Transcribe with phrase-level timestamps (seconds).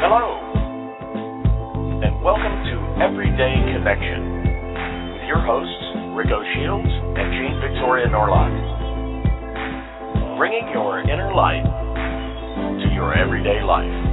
[0.00, 0.32] Hello,
[2.00, 8.48] and welcome to Everyday Connection with your hosts, Rico Shields and Jean Victoria Norlock.
[10.38, 11.68] Bringing your inner light
[12.80, 14.09] to your everyday life.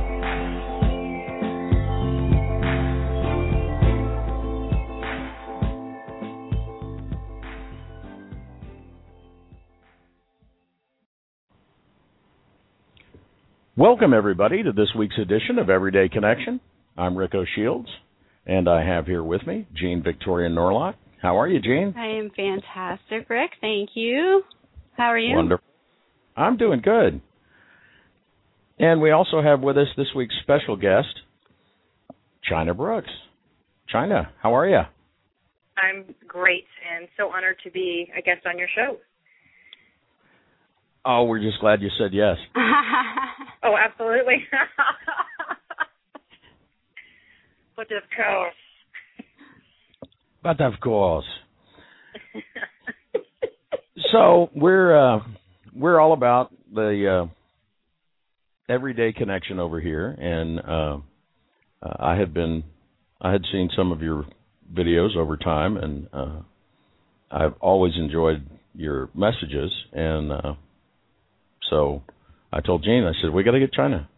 [13.78, 16.60] Welcome, everybody, to this week's edition of Everyday Connection.
[16.98, 17.88] I'm Rico Shields,
[18.48, 20.96] and I have here with me Jean Victoria Norlock.
[21.22, 21.94] How are you, Jean?
[21.96, 23.52] I am fantastic, Rick.
[23.62, 24.42] Thank you.
[24.98, 25.36] How are you?
[25.36, 25.64] Wonderful.
[26.36, 27.22] I'm doing good.
[28.80, 31.14] And we also have with us this week's special guest,
[32.50, 33.12] China Brooks.
[33.90, 34.82] China, how are you?
[35.78, 36.66] I'm great
[36.98, 38.98] and so honored to be a guest on your show.
[41.10, 42.36] Oh, we're just glad you said yes.
[43.64, 44.44] oh, absolutely.
[47.78, 48.54] but of course.
[50.44, 51.24] But of course.
[54.12, 55.20] so we're uh,
[55.74, 57.28] we're all about the uh,
[58.68, 60.98] everyday connection over here, and uh,
[61.82, 62.66] I had been
[63.22, 64.26] I had seen some of your
[64.74, 66.42] videos over time, and uh,
[67.32, 68.46] I've always enjoyed
[68.76, 70.54] your messages, and uh,
[71.70, 72.04] so
[72.52, 74.10] I told Jean, I said, we got to get China.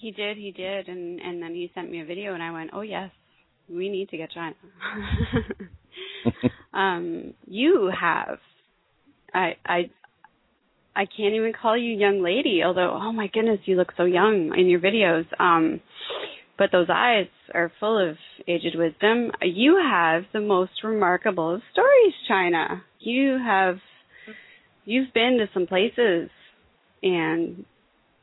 [0.00, 2.70] He did, he did, and and then he sent me a video, and I went,
[2.72, 3.10] oh yes,
[3.70, 4.54] we need to get China.
[6.74, 8.38] um, you have,
[9.32, 9.90] I I
[10.96, 14.52] I can't even call you young lady, although oh my goodness, you look so young
[14.58, 15.24] in your videos.
[15.38, 15.80] Um,
[16.58, 18.16] but those eyes are full of
[18.46, 19.30] aged wisdom.
[19.40, 22.82] You have the most remarkable of stories, China.
[22.98, 23.76] You have
[24.84, 26.30] you've been to some places
[27.02, 27.64] and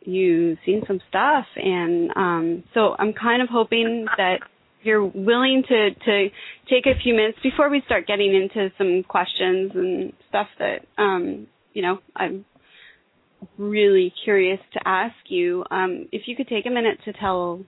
[0.01, 4.39] you've seen some stuff and um so I'm kind of hoping that
[4.81, 6.29] you're willing to to
[6.69, 11.47] take a few minutes before we start getting into some questions and stuff that um
[11.73, 12.45] you know I'm
[13.57, 17.61] really curious to ask you um if you could take a minute to tell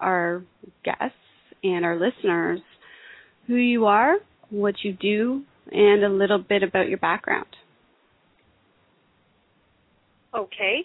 [0.00, 0.42] our
[0.84, 1.14] guests
[1.62, 2.60] and our listeners
[3.46, 4.14] who you are,
[4.50, 7.46] what you do, and a little bit about your background.
[10.34, 10.84] Okay.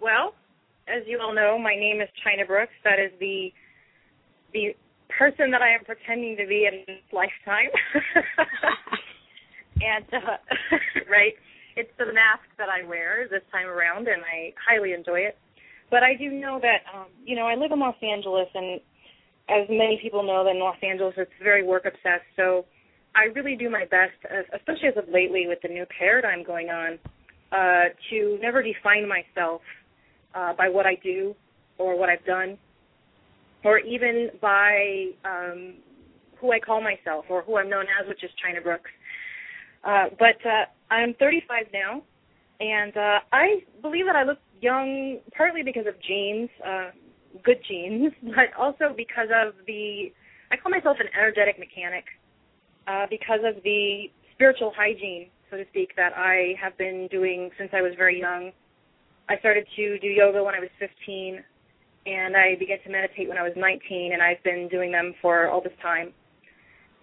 [0.00, 0.34] Well,
[0.86, 2.72] as you all know, my name is China Brooks.
[2.84, 3.52] That is the
[4.52, 4.76] the
[5.08, 7.72] person that I am pretending to be in this lifetime.
[9.80, 10.36] and uh,
[11.10, 11.32] right,
[11.76, 15.38] it's the mask that I wear this time around, and I highly enjoy it.
[15.90, 18.78] But I do know that um, you know I live in Los Angeles, and
[19.48, 22.28] as many people know, that in Los Angeles it's very work obsessed.
[22.36, 22.66] So
[23.14, 24.20] I really do my best,
[24.54, 26.98] especially as of lately with the new paradigm going on
[27.52, 29.60] uh, to never define myself
[30.34, 31.34] uh, by what I do
[31.78, 32.58] or what I've done,
[33.64, 35.74] or even by um,
[36.40, 38.90] who I call myself or who I'm known as, which is China Brooks.
[39.84, 42.02] Uh, but uh, I'm 35 now,
[42.60, 46.90] and uh, I believe that I look young partly because of genes, uh,
[47.44, 50.12] good genes, but also because of the.
[50.50, 52.04] I call myself an energetic mechanic
[52.86, 57.70] uh, because of the spiritual hygiene so to speak, that I have been doing since
[57.74, 58.52] I was very young.
[59.28, 61.44] I started to do yoga when I was 15,
[62.06, 65.48] and I began to meditate when I was 19, and I've been doing them for
[65.48, 66.12] all this time.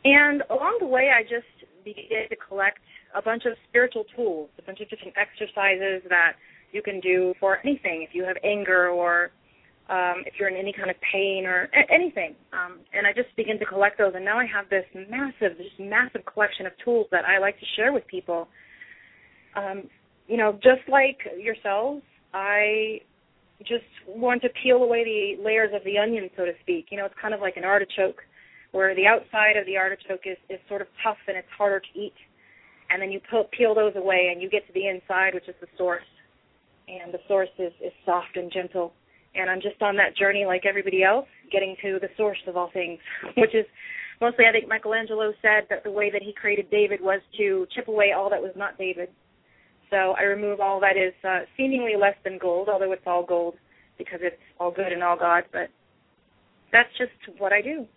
[0.03, 1.45] And along the way, I just
[1.85, 2.79] began to collect
[3.15, 6.33] a bunch of spiritual tools, a bunch of different exercises that
[6.71, 8.05] you can do for anything.
[8.07, 9.31] If you have anger or
[9.89, 12.35] um, if you're in any kind of pain or a- anything.
[12.53, 15.79] Um, and I just begin to collect those, and now I have this massive, just
[15.79, 18.47] massive collection of tools that I like to share with people.
[19.55, 19.89] Um,
[20.27, 22.03] you know, just like yourselves,
[22.33, 23.01] I
[23.65, 26.87] just want to peel away the layers of the onion, so to speak.
[26.91, 28.21] You know, it's kind of like an artichoke,
[28.71, 31.99] where the outside of the artichoke is, is sort of tough and it's harder to
[31.99, 32.13] eat.
[32.91, 35.55] And then you peel, peel those away, and you get to the inside, which is
[35.61, 36.05] the source.
[36.87, 38.93] And the source is, is soft and gentle
[39.39, 42.69] and I'm just on that journey like everybody else, getting to the source of all
[42.71, 42.99] things,
[43.37, 43.65] which is
[44.21, 47.87] mostly I think Michelangelo said that the way that he created David was to chip
[47.87, 49.09] away all that was not David.
[49.89, 53.55] So I remove all that is uh, seemingly less than gold, although it's all gold
[53.97, 55.43] because it's all good and all God.
[55.51, 55.69] But
[56.71, 57.87] that's just what I do.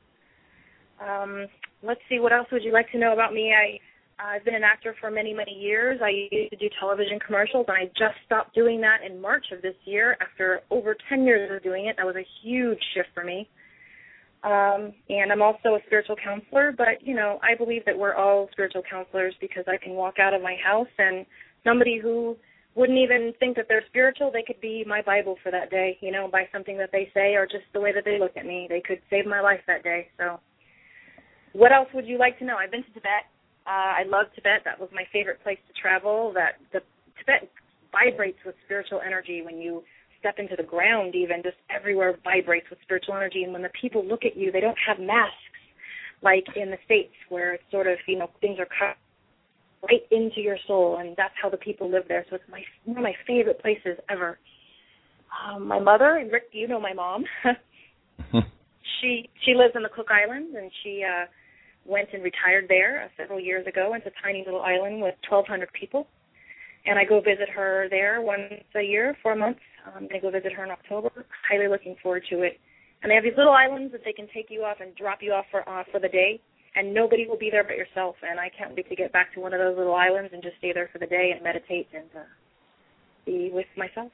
[1.00, 1.47] Um,
[1.83, 3.53] let's see, what else would you like to know about me?
[3.53, 3.79] I
[4.25, 6.01] I've been an actor for many, many years.
[6.03, 9.63] I used to do television commercials, and I just stopped doing that in March of
[9.63, 11.97] this year after over 10 years of doing it.
[11.97, 13.49] That was a huge shift for me.
[14.45, 18.49] Um, and I'm also a spiritual counselor, but, you know, I believe that we're all
[18.53, 21.25] spiritual counselors because I can walk out of my house and
[21.65, 22.37] somebody who
[22.75, 26.11] wouldn't even think that they're spiritual, they could be my Bible for that day, you
[26.11, 28.67] know, by something that they say or just the way that they look at me.
[28.69, 30.09] They could save my life that day.
[30.19, 30.41] So,
[31.53, 32.57] what else would you like to know?
[32.57, 33.29] I've been to Tibet.
[33.67, 34.62] Uh, I love Tibet.
[34.64, 36.32] That was my favorite place to travel.
[36.35, 36.81] That the
[37.19, 37.50] Tibet
[37.93, 39.82] vibrates with spiritual energy when you
[40.19, 41.14] step into the ground.
[41.14, 43.44] Even just everywhere vibrates with spiritual energy.
[43.44, 45.37] And when the people look at you, they don't have masks
[46.23, 48.97] like in the states where it's sort of you know things are cut
[49.82, 52.25] right into your soul, and that's how the people live there.
[52.31, 54.38] So it's my one of my favorite places ever.
[55.32, 57.25] Um, my mother, and Rick, you know my mom.
[59.00, 61.26] she she lives in the Cook Islands, and she uh
[61.84, 63.93] went and retired there uh, several years ago.
[63.94, 66.06] It's a tiny little island with 1,200 people,
[66.87, 69.58] and I go visit her there once a year for a month.
[69.94, 71.11] Going to go visit her in October.
[71.49, 72.61] Highly looking forward to it.
[73.02, 75.32] And they have these little islands that they can take you off and drop you
[75.32, 76.40] off for uh, for the day,
[76.76, 78.14] and nobody will be there but yourself.
[78.23, 80.56] And I can't wait to get back to one of those little islands and just
[80.58, 82.25] stay there for the day and meditate and uh,
[83.26, 84.12] be with myself.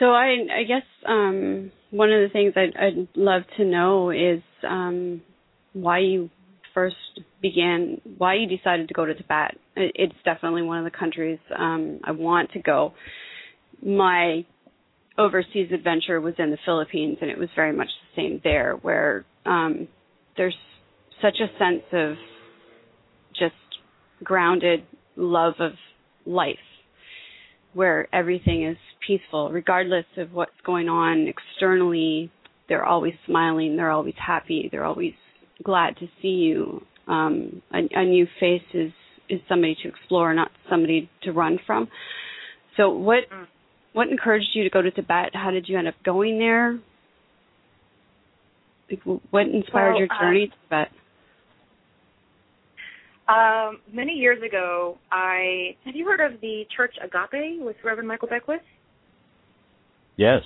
[0.00, 4.42] So I, I guess um, one of the things I'd, I'd love to know is
[4.68, 5.22] um,
[5.72, 6.30] why you
[6.74, 6.96] first
[7.42, 9.56] began, why you decided to go to Tibet.
[9.76, 12.94] It's definitely one of the countries um, I want to go.
[13.84, 14.44] My
[15.18, 19.24] overseas adventure was in the Philippines, and it was very much the same there, where
[19.46, 19.88] um,
[20.36, 20.56] there's
[21.22, 22.14] such a sense of
[23.38, 23.54] just
[24.24, 24.84] grounded
[25.16, 25.72] love of
[26.26, 26.56] life
[27.72, 28.76] where everything is
[29.06, 32.30] peaceful, regardless of what's going on externally.
[32.70, 33.76] They're always smiling.
[33.76, 34.68] They're always happy.
[34.70, 35.12] They're always
[35.64, 36.82] glad to see you.
[37.08, 38.92] Um, a, a new face is
[39.28, 41.88] is somebody to explore, not somebody to run from.
[42.76, 43.46] So, what mm.
[43.92, 45.30] what encouraged you to go to Tibet?
[45.34, 46.78] How did you end up going there?
[49.30, 50.88] What inspired well, your journey uh, to Tibet?
[53.28, 58.28] Um, many years ago, I have you heard of the Church Agape with Reverend Michael
[58.28, 58.62] Beckwith?
[60.16, 60.42] Yes.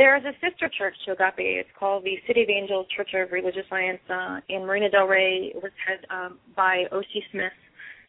[0.00, 1.60] There is a sister church to Agape.
[1.60, 5.52] It's called the City of Angels Church of Religious Science uh, in Marina Del Rey.
[5.54, 7.20] It was head um, by O.C.
[7.30, 7.52] Smith,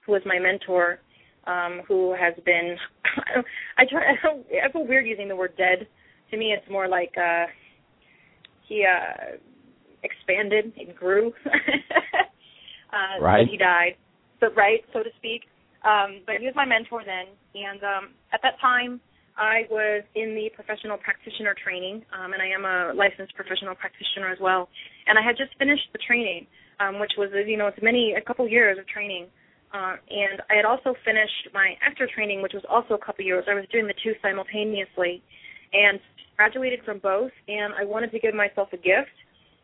[0.05, 0.99] who was my mentor,
[1.47, 2.77] um, who has been.
[3.77, 4.15] I try.
[4.65, 5.85] I feel weird using the word dead.
[6.29, 7.47] To me, it's more like uh,
[8.69, 9.35] he uh,
[10.03, 11.33] expanded and grew.
[12.93, 13.49] uh, right.
[13.51, 13.97] he died,
[14.39, 15.41] but right, so to speak.
[15.83, 19.01] Um, but he was my mentor then, and um, at that time,
[19.37, 24.29] I was in the professional practitioner training, um, and I am a licensed professional practitioner
[24.29, 24.69] as well.
[25.07, 26.47] And I had just finished the training,
[26.79, 29.27] um, which was, you know, it's many a couple years of training.
[29.73, 33.45] Uh, and I had also finished my actor training, which was also a couple years.
[33.49, 35.23] I was doing the two simultaneously,
[35.71, 35.99] and
[36.35, 37.31] graduated from both.
[37.47, 39.15] And I wanted to give myself a gift,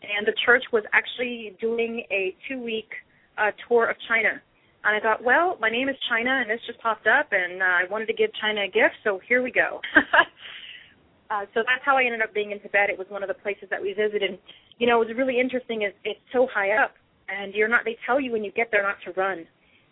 [0.01, 2.89] and the church was actually doing a two-week
[3.37, 4.41] uh, tour of China.
[4.87, 7.65] And I thought, well, my name is China, and this just popped up, and uh,
[7.65, 9.81] I wanted to give China a gift, so here we go.
[11.29, 12.89] uh, so that's how I ended up being in Tibet.
[12.89, 14.39] It was one of the places that we visited.
[14.79, 15.81] You know, it was really interesting.
[15.81, 16.93] Is it's so high up,
[17.27, 17.83] and you're not.
[17.83, 19.45] They tell you when you get there not to run,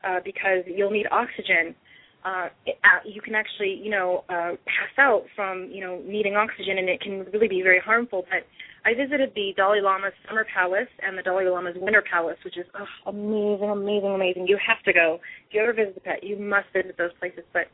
[0.07, 1.75] uh, because you'll need oxygen.
[2.23, 6.77] Uh, uh, you can actually, you know, uh, pass out from, you know, needing oxygen,
[6.77, 8.23] and it can really be very harmful.
[8.31, 8.47] But
[8.85, 12.65] I visited the Dalai Lama's summer palace and the Dalai Lama's winter palace, which is
[12.77, 14.45] oh, amazing, amazing, amazing.
[14.47, 15.19] You have to go.
[15.49, 17.41] If you ever visit Tibet, you must visit those places.
[17.51, 17.65] But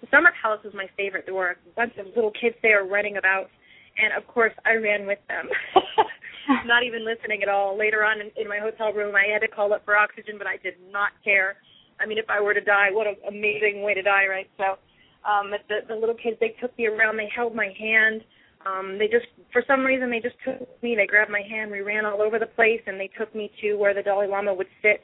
[0.00, 1.26] the summer palace was my favorite.
[1.26, 3.52] There were a bunch of little kids there running about,
[4.00, 5.52] and of course I ran with them.
[6.64, 7.76] not even listening at all.
[7.76, 10.46] Later on in, in my hotel room, I had to call up for oxygen, but
[10.46, 11.56] I did not care.
[12.00, 14.48] I mean, if I were to die, what an amazing way to die, right?
[14.56, 14.80] So,
[15.28, 18.24] um, the, the little kids, they took me around, they held my hand
[18.66, 20.96] um, they just, for some reason, they just took me.
[20.96, 21.70] They grabbed my hand.
[21.70, 24.54] We ran all over the place, and they took me to where the Dalai Lama
[24.54, 25.00] would sit.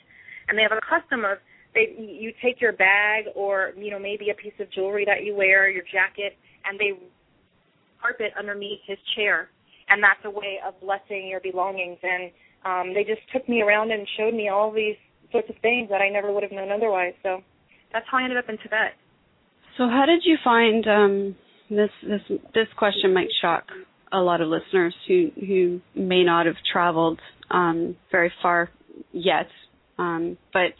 [0.49, 1.39] And they have a custom of
[1.75, 5.35] they you take your bag or you know maybe a piece of jewelry that you
[5.35, 6.99] wear, your jacket, and they
[8.01, 9.49] carpet underneath his chair,
[9.89, 11.99] and that's a way of blessing your belongings.
[12.03, 12.31] And
[12.65, 14.97] um, they just took me around and showed me all these
[15.31, 17.15] sorts of things that I never would have known otherwise.
[17.23, 17.41] So
[17.93, 18.99] that's how I ended up in Tibet.
[19.79, 21.37] So how did you find um,
[21.71, 22.21] this this
[22.55, 23.65] this question might shock
[24.13, 28.71] a lot of listeners who who may not have traveled um, very far
[29.13, 29.49] yet.
[29.99, 30.73] Um, but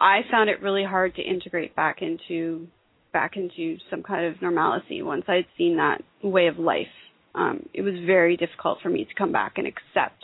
[0.00, 2.66] I found it really hard to integrate back into
[3.12, 6.86] back into some kind of normalcy once I'd seen that way of life.
[7.34, 10.22] Um, it was very difficult for me to come back and accept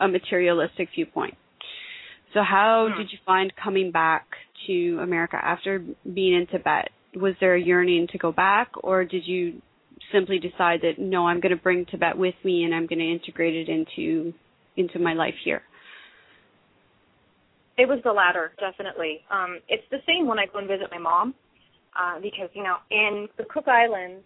[0.00, 1.34] a materialistic viewpoint.
[2.34, 2.98] So, how hmm.
[2.98, 4.26] did you find coming back
[4.66, 6.90] to America after being in Tibet?
[7.14, 9.60] Was there a yearning to go back, or did you
[10.12, 13.10] simply decide that no, I'm going to bring Tibet with me and I'm going to
[13.10, 14.32] integrate it into
[14.76, 15.62] into my life here?
[17.76, 19.20] It was the latter, definitely.
[19.30, 21.34] Um, it's the same when I go and visit my mom,
[21.98, 24.24] uh, because you know, in the Cook Islands,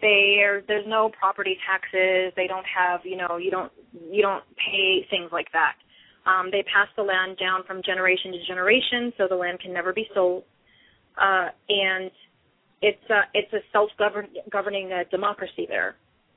[0.00, 2.32] there there's no property taxes.
[2.36, 3.72] They don't have, you know, you don't
[4.10, 5.74] you don't pay things like that.
[6.26, 9.92] Um, they pass the land down from generation to generation, so the land can never
[9.92, 10.44] be sold.
[11.20, 12.10] Uh, and
[12.80, 15.96] it's a, it's a self-governing uh, democracy there.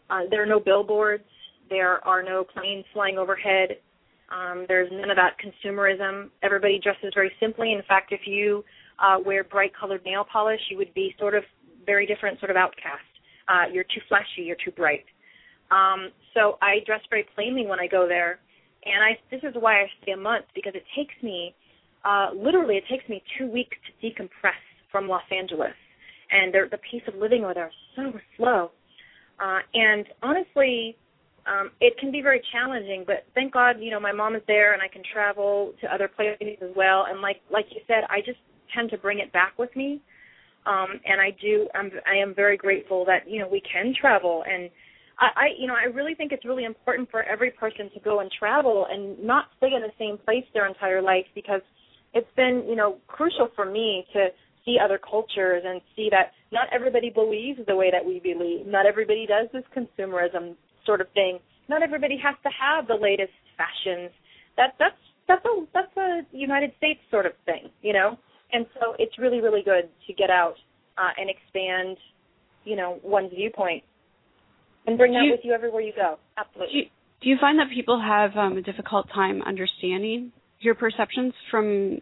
[0.10, 1.24] Uh, there are no billboards.
[1.70, 3.78] There are no planes flying overhead.
[4.30, 6.30] Um, there's none of that consumerism.
[6.42, 7.74] Everybody dresses very simply.
[7.74, 8.64] In fact, if you
[9.00, 11.44] uh, wear bright colored nail polish, you would be sort of
[11.86, 13.04] very different, sort of outcast.
[13.48, 14.44] Uh, you're too flashy.
[14.44, 15.06] You're too bright.
[15.70, 18.40] Um, so I dress very plainly when I go there,
[18.86, 21.56] and I this is why I stay a month because it takes me
[22.04, 24.60] uh, literally it takes me two weeks to decompress
[24.92, 25.74] from Los Angeles,
[26.32, 28.72] and the pace of living over there is so slow.
[29.40, 30.96] Uh, and honestly,
[31.48, 33.04] um, it can be very challenging.
[33.06, 36.08] But thank God, you know, my mom is there, and I can travel to other
[36.08, 37.06] places as well.
[37.10, 38.40] And like like you said, I just
[38.74, 40.02] tend to bring it back with me.
[40.66, 41.68] Um, and I do.
[41.74, 44.70] I'm, I am very grateful that you know we can travel and
[45.22, 48.20] I, I you know I really think it's really important for every person to go
[48.20, 51.62] and travel and not stay in the same place their entire life because
[52.14, 54.28] it's been you know crucial for me to
[54.66, 58.68] see other cultures and see that not everybody believes the way that we believe.
[58.68, 61.40] Not everybody does this consumerism sort of thing.
[61.70, 64.12] Not everybody has to have the latest fashions.
[64.58, 64.96] That that's
[65.28, 68.18] that's a that's a United States sort of thing, you know.
[68.52, 70.56] And so it's really really good to get out
[70.98, 71.98] uh, and expand,
[72.66, 73.84] you know, one's viewpoint
[74.88, 76.18] and bring that you, with you everywhere you go.
[76.38, 76.74] Absolutely.
[76.74, 76.86] Do you,
[77.22, 82.00] do you find that people have um, a difficult time understanding your perceptions from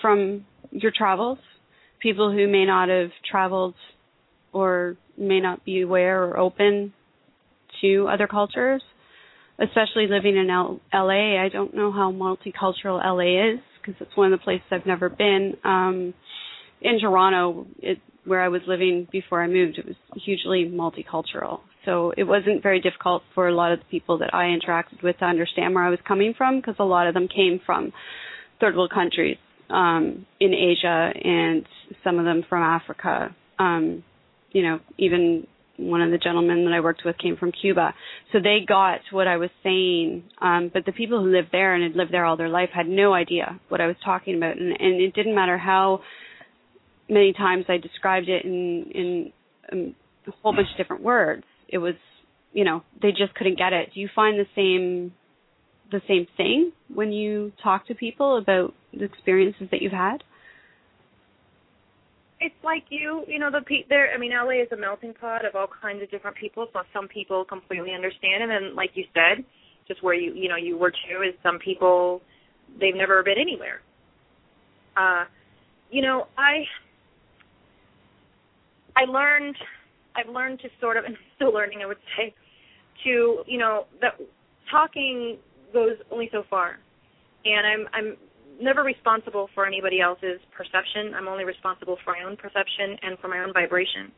[0.00, 1.38] from your travels?
[2.00, 3.74] People who may not have traveled
[4.52, 6.92] or may not be aware or open
[7.80, 8.82] to other cultures,
[9.58, 11.42] especially living in L- LA.
[11.42, 15.08] I don't know how multicultural LA is because it's one of the places I've never
[15.08, 15.56] been.
[15.64, 16.14] Um,
[16.80, 21.60] in Toronto, it, where I was living before I moved, it was hugely multicultural.
[21.84, 25.18] So it wasn't very difficult for a lot of the people that I interacted with
[25.18, 27.92] to understand where I was coming from because a lot of them came from
[28.60, 29.38] third world countries
[29.70, 31.66] um, in Asia and
[32.04, 33.34] some of them from Africa.
[33.58, 34.04] Um,
[34.52, 35.46] you know, even
[35.76, 37.94] one of the gentlemen that I worked with came from Cuba.
[38.32, 40.24] So they got what I was saying.
[40.40, 42.88] Um, but the people who lived there and had lived there all their life had
[42.88, 44.56] no idea what I was talking about.
[44.56, 46.00] And, and it didn't matter how
[47.08, 49.32] many times I described it in, in
[49.72, 49.94] um,
[50.26, 51.94] a whole bunch of different words it was
[52.52, 55.12] you know they just couldn't get it do you find the same
[55.90, 60.22] the same thing when you talk to people about the experiences that you've had?
[62.40, 65.44] It's like you you know the pe- there i mean la is a melting pot
[65.44, 69.04] of all kinds of different people so some people completely understand and then like you
[69.12, 69.44] said
[69.88, 72.20] just where you you know you were too is some people
[72.78, 73.80] they've never been anywhere.
[74.96, 75.24] Uh
[75.90, 76.62] you know i
[78.94, 79.56] i learned
[80.18, 82.34] I've learned to sort of, and still learning, I would say,
[83.04, 84.14] to you know that
[84.70, 85.38] talking
[85.72, 86.78] goes only so far,
[87.44, 88.16] and I'm I'm
[88.60, 91.14] never responsible for anybody else's perception.
[91.14, 94.10] I'm only responsible for my own perception and for my own vibration.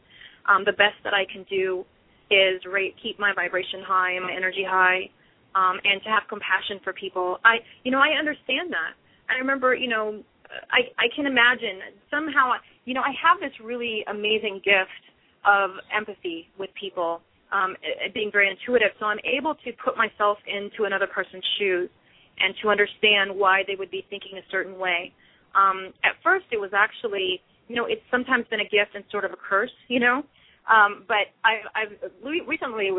[0.49, 1.85] Um, the best that I can do
[2.31, 5.11] is rate, keep my vibration high and my energy high,
[5.55, 7.39] um, and to have compassion for people.
[7.45, 8.95] I, you know, I understand that.
[9.29, 10.23] I remember, you know,
[10.71, 11.81] I I can imagine
[12.11, 12.53] somehow,
[12.85, 15.05] you know, I have this really amazing gift
[15.45, 17.21] of empathy with people,
[17.53, 17.77] um,
[18.15, 18.91] being very intuitive.
[18.99, 21.91] So I'm able to put myself into another person's shoes
[22.39, 25.13] and to understand why they would be thinking a certain way.
[25.55, 29.25] Um, at first, it was actually, you know, it's sometimes been a gift and sort
[29.25, 30.23] of a curse, you know.
[30.71, 32.11] Um, but I've, I've
[32.47, 32.91] recently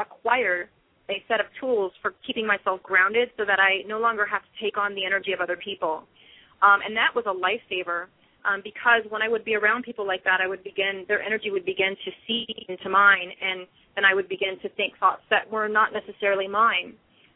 [0.00, 0.68] acquired
[1.08, 4.64] a set of tools for keeping myself grounded so that I no longer have to
[4.64, 6.04] take on the energy of other people.
[6.62, 8.06] Um, and that was a lifesaver
[8.46, 11.50] um, because when I would be around people like that, I would begin their energy
[11.50, 15.50] would begin to seep into mine, and then I would begin to think thoughts that
[15.50, 16.94] were not necessarily mine.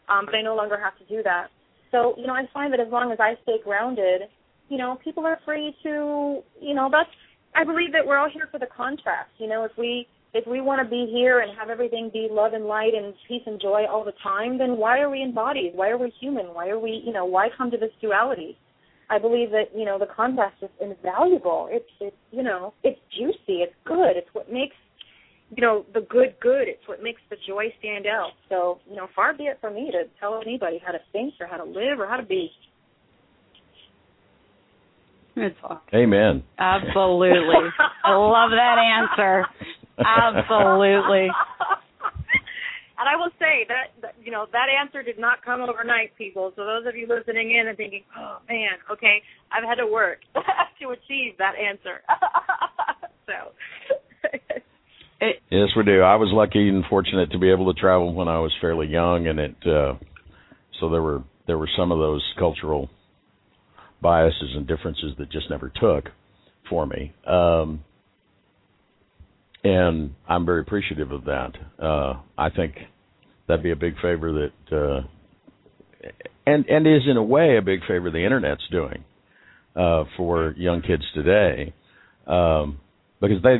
[0.09, 1.49] Um, but I no longer have to do that.
[1.90, 4.23] So you know, I find that as long as I stay grounded,
[4.69, 7.11] you know, people are free to, you know, that's.
[7.52, 9.31] I believe that we're all here for the contrast.
[9.38, 12.52] You know, if we if we want to be here and have everything be love
[12.52, 15.73] and light and peace and joy all the time, then why are we in bodies?
[15.75, 16.47] Why are we human?
[16.47, 18.57] Why are we, you know, why come to this duality?
[19.11, 21.69] I believe that you know the contrast is invaluable.
[21.71, 23.62] It's it's you know it's juicy.
[23.62, 24.17] It's good.
[24.17, 24.76] It's what makes
[25.55, 26.69] you know the good good.
[26.69, 28.31] It's what makes the joy stand out.
[28.49, 31.47] So you know, far be it from me to tell anybody how to think or
[31.47, 32.50] how to live or how to be.
[35.37, 35.57] It's
[35.95, 36.43] Amen.
[36.59, 37.71] Absolutely.
[38.05, 39.47] I love that answer.
[39.99, 41.29] Absolutely.
[43.00, 46.53] And I will say that, that you know that answer did not come overnight, people.
[46.57, 49.23] So those of you listening in and thinking, "Oh man, okay,
[49.53, 52.03] I've had to work to achieve that answer."
[53.27, 53.53] so.
[55.50, 56.00] yes, we do.
[56.03, 59.27] I was lucky and fortunate to be able to travel when I was fairly young,
[59.27, 59.95] and it uh,
[60.81, 62.89] so there were there were some of those cultural
[64.00, 66.07] biases and differences that just never took
[66.69, 67.12] for me.
[67.27, 67.85] Um,
[69.62, 71.53] and I'm very appreciative of that.
[71.79, 72.77] Uh, I think
[73.50, 74.33] that'd be a big favor
[74.71, 75.00] that, uh,
[76.47, 79.04] and and is in a way a big favor the internet's doing
[79.76, 81.75] uh, for young kids today,
[82.26, 82.78] um,
[83.21, 83.57] because they,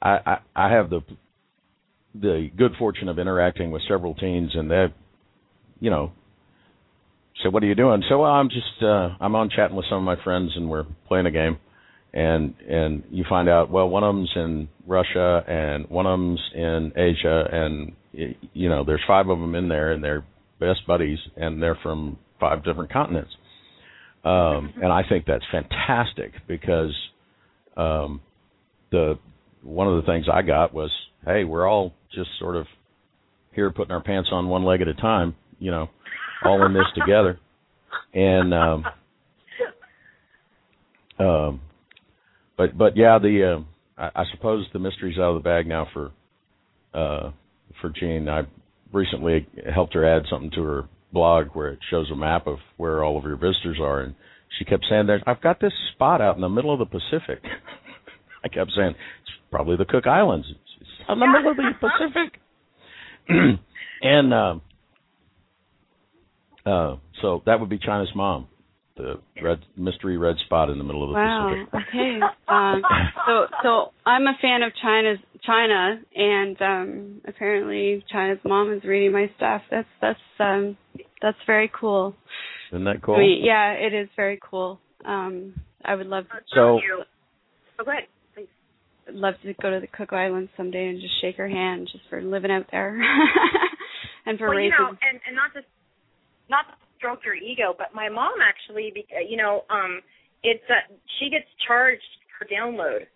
[0.00, 1.00] I, I I have the
[2.14, 4.86] the good fortune of interacting with several teens, and they,
[5.80, 6.12] you know,
[7.42, 9.98] say, "What are you doing?" So, well, I'm just uh, I'm on chatting with some
[9.98, 11.58] of my friends, and we're playing a game
[12.14, 16.40] and and you find out well one of them's in Russia and one of them's
[16.54, 20.24] in Asia and you know there's five of them in there and they're
[20.60, 23.30] best buddies and they're from five different continents.
[24.24, 26.94] Um and I think that's fantastic because
[27.76, 28.20] um
[28.90, 29.18] the
[29.62, 30.90] one of the things I got was
[31.24, 32.66] hey we're all just sort of
[33.54, 35.88] here putting our pants on one leg at a time you know
[36.44, 37.38] all in this together.
[38.14, 38.84] And um
[41.18, 41.60] um
[42.56, 45.88] but but yeah, the uh, I, I suppose the mystery's out of the bag now
[45.92, 46.10] for
[46.94, 47.30] uh,
[47.82, 48.28] for Jean.
[48.30, 48.44] I
[48.92, 53.04] recently helped her add something to her blog where it shows a map of where
[53.04, 54.14] all of your visitors are, and
[54.58, 57.42] she kept saying, "There, I've got this spot out in the middle of the Pacific."
[58.44, 60.46] I kept saying, "It's probably the Cook Islands.
[60.48, 62.40] It's, it's in the middle of the Pacific."
[64.02, 64.54] and uh,
[66.64, 68.48] uh, so that would be China's mom
[68.96, 71.64] the red mystery red spot in the middle of the wow.
[71.70, 71.88] Pacific.
[71.88, 72.20] Okay.
[72.48, 72.82] Um,
[73.26, 79.12] so so I'm a fan of China's China, and um, apparently China's mom is reading
[79.12, 79.62] my stuff.
[79.70, 80.76] That's that's um,
[81.20, 82.14] that's very cool.
[82.72, 83.16] Isn't that cool?
[83.16, 84.78] I mean, yeah, it is very cool.
[85.04, 86.38] Um, I would love to.
[86.54, 86.60] So.
[87.80, 88.04] Oh, go ahead.
[88.34, 88.48] Please.
[89.08, 92.04] I'd love to go to the Cook Islands someday and just shake her hand, just
[92.08, 93.00] for living out there,
[94.26, 94.72] and for well, raising.
[94.78, 95.66] you know, and and not just
[96.48, 96.66] not
[97.02, 98.94] stroke your ego, but my mom actually,
[99.28, 100.00] you know, um,
[100.44, 100.86] it's uh,
[101.18, 102.02] she gets charged
[102.38, 103.06] per download.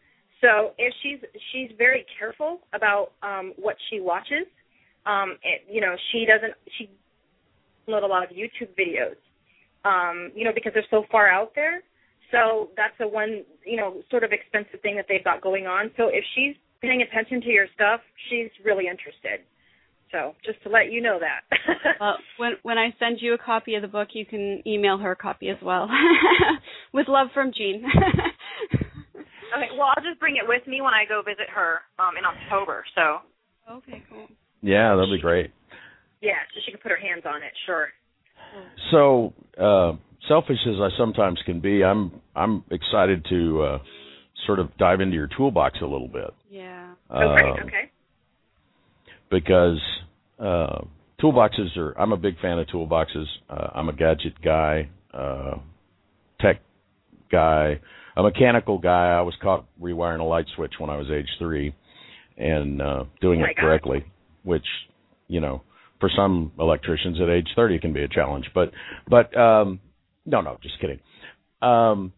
[0.42, 1.20] So if she's
[1.53, 4.46] she's very careful about um, what she watches,
[5.07, 6.90] um, it, you know, she doesn't she
[7.87, 9.16] download a lot of YouTube videos,
[9.85, 11.83] um, you know, because they're so far out there.
[12.33, 15.92] So that's a one, you know, sort of expensive thing that they've got going on.
[15.96, 19.46] So if she's paying attention to your stuff, she's really interested.
[20.16, 21.59] So just to let you know that.
[22.00, 25.12] well, when when I send you a copy of the book, you can email her
[25.12, 25.88] a copy as well.
[26.92, 27.85] with love from Jean.
[28.74, 32.24] okay, well I'll just bring it with me when I go visit her um in
[32.24, 32.85] October.
[32.94, 33.18] So.
[33.70, 34.29] Okay, cool.
[34.62, 35.50] Yeah, that'd be great.
[36.22, 37.52] Yeah, so she can put her hands on it.
[37.66, 37.88] Sure.
[38.90, 39.96] So uh,
[40.29, 43.79] selfish as I sometimes can be, I'm I'm excited to uh,
[44.46, 46.31] sort of dive into your toolbox a little bit.
[46.48, 46.94] Yeah.
[47.11, 47.42] Okay.
[47.42, 47.90] Um, okay
[49.30, 49.80] because
[50.38, 50.84] uh,
[51.22, 51.98] toolboxes are.
[51.98, 53.26] I'm a big fan of toolboxes.
[53.48, 55.56] Uh, I'm a gadget guy, uh,
[56.40, 56.60] tech
[57.30, 57.80] guy,
[58.16, 59.08] a mechanical guy.
[59.08, 61.74] I was caught rewiring a light switch when I was age three,
[62.36, 64.10] and uh, doing oh it correctly, God.
[64.44, 64.66] which
[65.28, 65.62] you know
[66.00, 68.46] for some electricians at age 30 can be a challenge.
[68.54, 68.72] But
[69.08, 69.80] but um,
[70.24, 71.00] no, no, just kidding.
[71.62, 72.12] Um,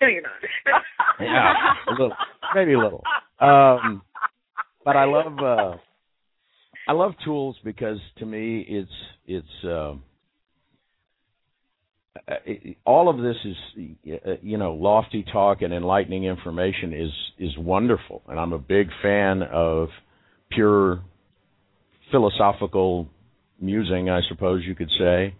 [0.00, 0.32] no, you're not.
[1.20, 1.52] yeah,
[1.88, 2.12] a little,
[2.54, 3.02] maybe a little.
[3.40, 4.02] Um,
[4.86, 5.76] but I love uh
[6.88, 8.90] I love tools because to me it's
[9.26, 9.94] it's uh,
[12.46, 13.56] it, all of this is
[14.24, 18.22] uh, you know lofty talk and enlightening information is is wonderful.
[18.28, 19.88] And I'm a big fan of
[20.50, 21.02] pure
[22.12, 23.08] philosophical
[23.60, 25.34] musing I suppose you could say.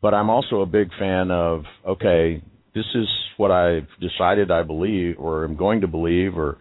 [0.00, 2.40] But I'm also a big fan of okay
[2.76, 6.58] this is what I've decided I believe or am going to believe or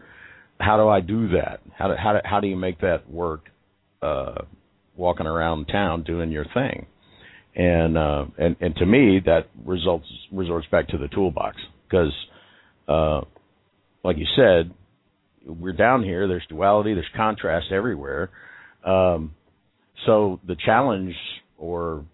[0.59, 1.61] how do I do that?
[1.77, 3.41] How do, how do, how do you make that work?
[4.01, 4.35] Uh,
[4.97, 6.85] walking around town doing your thing,
[7.55, 11.55] and uh, and and to me that results resorts back to the toolbox
[11.87, 12.13] because,
[12.87, 13.21] uh,
[14.03, 14.71] like you said,
[15.45, 16.27] we're down here.
[16.27, 16.93] There's duality.
[16.93, 18.29] There's contrast everywhere.
[18.83, 19.35] Um,
[20.05, 21.15] so the challenge
[21.57, 22.05] or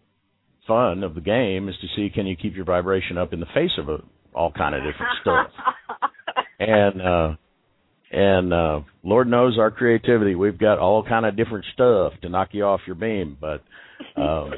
[0.68, 3.46] fun of the game is to see can you keep your vibration up in the
[3.54, 3.98] face of a,
[4.34, 5.48] all kind of different stuff.
[6.60, 7.36] and uh,
[8.14, 10.36] and uh, Lord knows our creativity.
[10.36, 13.38] We've got all kind of different stuff to knock you off your beam.
[13.42, 13.64] But
[14.16, 14.52] um,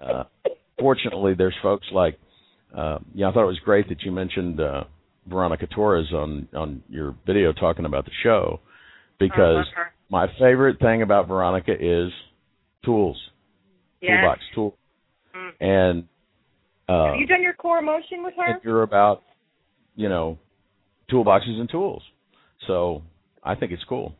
[0.00, 0.24] uh,
[0.78, 2.18] fortunately, there's folks like
[2.76, 3.28] uh, yeah.
[3.28, 4.84] I thought it was great that you mentioned uh,
[5.26, 8.60] Veronica Torres on on your video talking about the show
[9.18, 9.66] because
[10.08, 12.10] my favorite thing about Veronica is
[12.84, 13.16] tools,
[14.00, 14.10] yes.
[14.20, 14.76] toolbox tool,
[15.34, 15.50] Mm.
[15.60, 16.04] and
[16.90, 18.60] uh, Have you done your core motion with her?
[18.62, 19.22] you're about
[19.96, 20.38] you know
[21.10, 22.02] toolboxes and tools.
[22.66, 23.02] So
[23.42, 24.14] I think it's cool.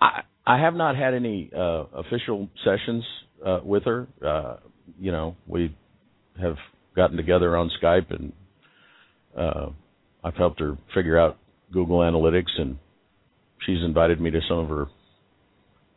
[0.00, 3.04] I I have not had any uh, official sessions
[3.44, 4.08] uh, with her.
[4.24, 4.56] Uh,
[4.98, 5.74] you know, we
[6.40, 6.56] have
[6.96, 8.32] gotten together on Skype and
[9.38, 9.70] uh,
[10.24, 11.38] I've helped her figure out
[11.72, 12.76] Google Analytics and
[13.64, 14.86] she's invited me to some of her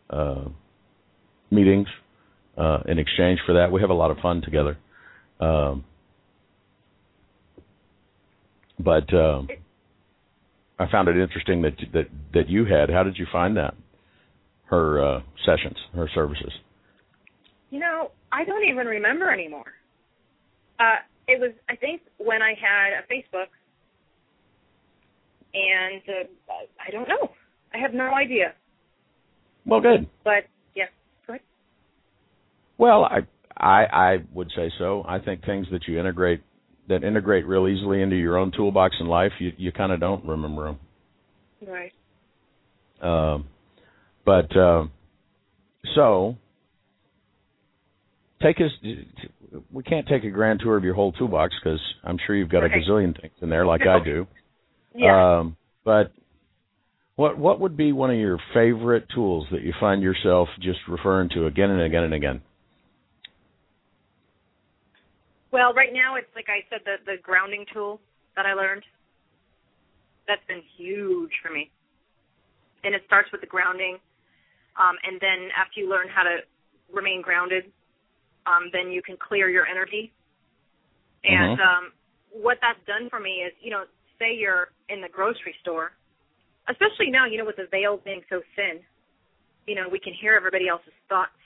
[0.10, 0.48] uh,
[1.52, 1.88] meetings
[2.58, 3.72] uh, in exchange for that.
[3.72, 4.78] We have a lot of fun together.
[5.40, 5.84] Um,
[8.80, 9.48] but um,
[10.78, 12.90] I found it interesting that that that you had.
[12.90, 13.74] How did you find that?
[14.66, 16.52] Her uh, sessions, her services.
[17.70, 19.74] You know, I don't even remember anymore.
[20.80, 20.96] Uh,
[21.28, 23.48] it was, I think, when I had a Facebook,
[25.54, 26.54] and uh,
[26.86, 27.30] I don't know.
[27.74, 28.54] I have no idea.
[29.66, 30.08] Well, good.
[30.24, 30.86] But yeah,
[31.28, 31.42] go ahead.
[32.78, 33.20] Well, I
[33.58, 35.04] I I would say so.
[35.08, 36.42] I think things that you integrate
[36.88, 40.26] that integrate real easily into your own toolbox in life, you you kind of don't
[40.26, 40.80] remember them.
[41.68, 41.92] Right.
[43.02, 43.46] Um,
[44.26, 44.86] but uh,
[45.96, 46.36] so
[48.42, 48.72] take us.
[49.72, 52.64] We can't take a grand tour of your whole toolbox because I'm sure you've got
[52.64, 52.76] Okay.
[52.76, 54.28] a gazillion things in there, like I do.
[54.94, 55.40] Yeah.
[55.40, 56.12] Um, but
[57.16, 61.30] what what would be one of your favorite tools that you find yourself just referring
[61.30, 62.42] to again and again and again?
[65.56, 68.02] Well, right now it's like I said, the the grounding tool
[68.36, 68.84] that I learned.
[70.28, 71.72] That's been huge for me.
[72.84, 73.96] And it starts with the grounding,
[74.76, 76.44] um, and then after you learn how to
[76.92, 77.72] remain grounded,
[78.46, 80.12] um, then you can clear your energy.
[81.24, 81.64] And Mhm.
[81.64, 81.94] um,
[82.32, 83.88] what that's done for me is, you know,
[84.20, 85.94] say you're in the grocery store,
[86.68, 88.84] especially now, you know, with the veil being so thin,
[89.68, 91.40] you know, we can hear everybody else's thoughts.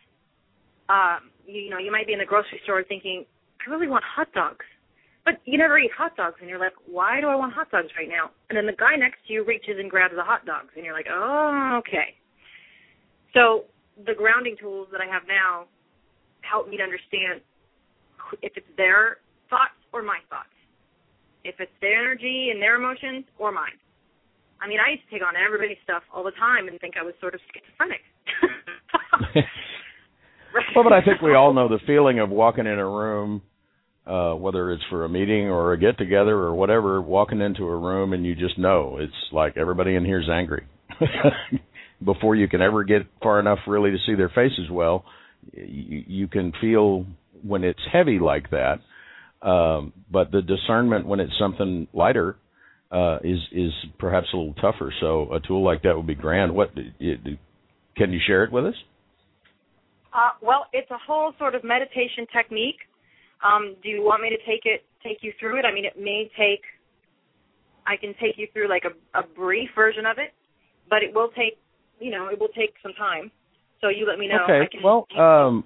[0.90, 3.28] Um, you, you know, you might be in the grocery store thinking,
[3.66, 4.66] I really want hot dogs.
[5.26, 7.90] But you never eat hot dogs, and you're like, why do I want hot dogs
[7.98, 8.32] right now?
[8.50, 10.94] And then the guy next to you reaches and grabs the hot dogs, and you're
[10.94, 12.16] like, oh, okay.
[13.34, 13.66] So
[14.06, 15.66] the grounding tools that I have now
[16.42, 17.42] help me to understand
[18.42, 19.18] if it's their
[19.50, 20.56] thoughts or my thoughts,
[21.44, 23.78] if it's their energy and their emotions or mine.
[24.62, 27.04] I mean, I used to take on everybody's stuff all the time and think I
[27.04, 28.02] was sort of schizophrenic.
[30.76, 33.42] Well, but I think we all know the feeling of walking in a room,
[34.06, 37.78] uh, whether it's for a meeting or a get together or whatever, walking into a
[37.78, 40.66] room and you just know it's like everybody in here is angry.
[42.04, 45.04] Before you can ever get far enough really to see their faces well,
[45.54, 47.06] you, you can feel
[47.44, 48.80] when it's heavy like that.
[49.42, 52.38] Um, but the discernment when it's something lighter
[52.92, 54.94] uh, is is perhaps a little tougher.
[55.00, 56.54] So a tool like that would be grand.
[56.54, 57.40] What it,
[57.96, 58.76] can you share it with us?
[60.14, 62.80] Uh, well, it's a whole sort of meditation technique.
[63.44, 65.66] Um, do you want me to take it, take you through it?
[65.66, 66.62] I mean, it may take.
[67.86, 70.34] I can take you through like a, a brief version of it,
[70.90, 71.58] but it will take,
[72.00, 73.32] you know, it will take some time.
[73.82, 74.46] So you let me know.
[74.48, 74.70] I Okay.
[74.72, 75.64] can, Well, um,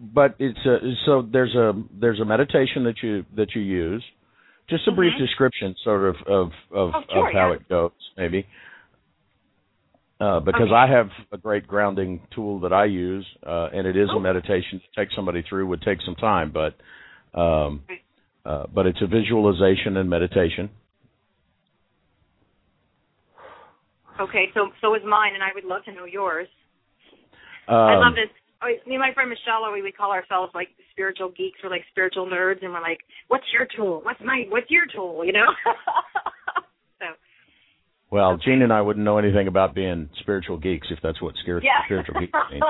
[0.00, 4.04] but it's a, so there's a there's a meditation that you that you use.
[4.68, 5.18] Just a brief Mhm.
[5.18, 7.56] description, sort of of of, Oh, sure, of how yeah.
[7.56, 8.46] it goes, maybe.
[10.20, 10.74] Uh, because Okay.
[10.74, 14.16] I have a great grounding tool that I use, uh, and it is Oh.
[14.16, 16.74] a meditation to take somebody through would take some time, but
[17.34, 17.84] um,
[18.44, 20.70] uh, but it's a visualization and meditation.
[24.18, 26.48] Okay, so so is mine, and I would love to know yours.
[27.68, 28.30] Um, I love this.
[28.60, 31.84] Oh, me and my friend Michelle, we we call ourselves like spiritual geeks or like
[31.90, 34.00] spiritual nerds, and we're like, "What's your tool?
[34.02, 34.46] What's my?
[34.48, 35.46] What's your tool?" You know.
[38.10, 41.62] Well, Jean and I wouldn't know anything about being spiritual geeks if that's what spir-
[41.62, 41.84] yeah.
[41.84, 42.60] spiritual geeks mean.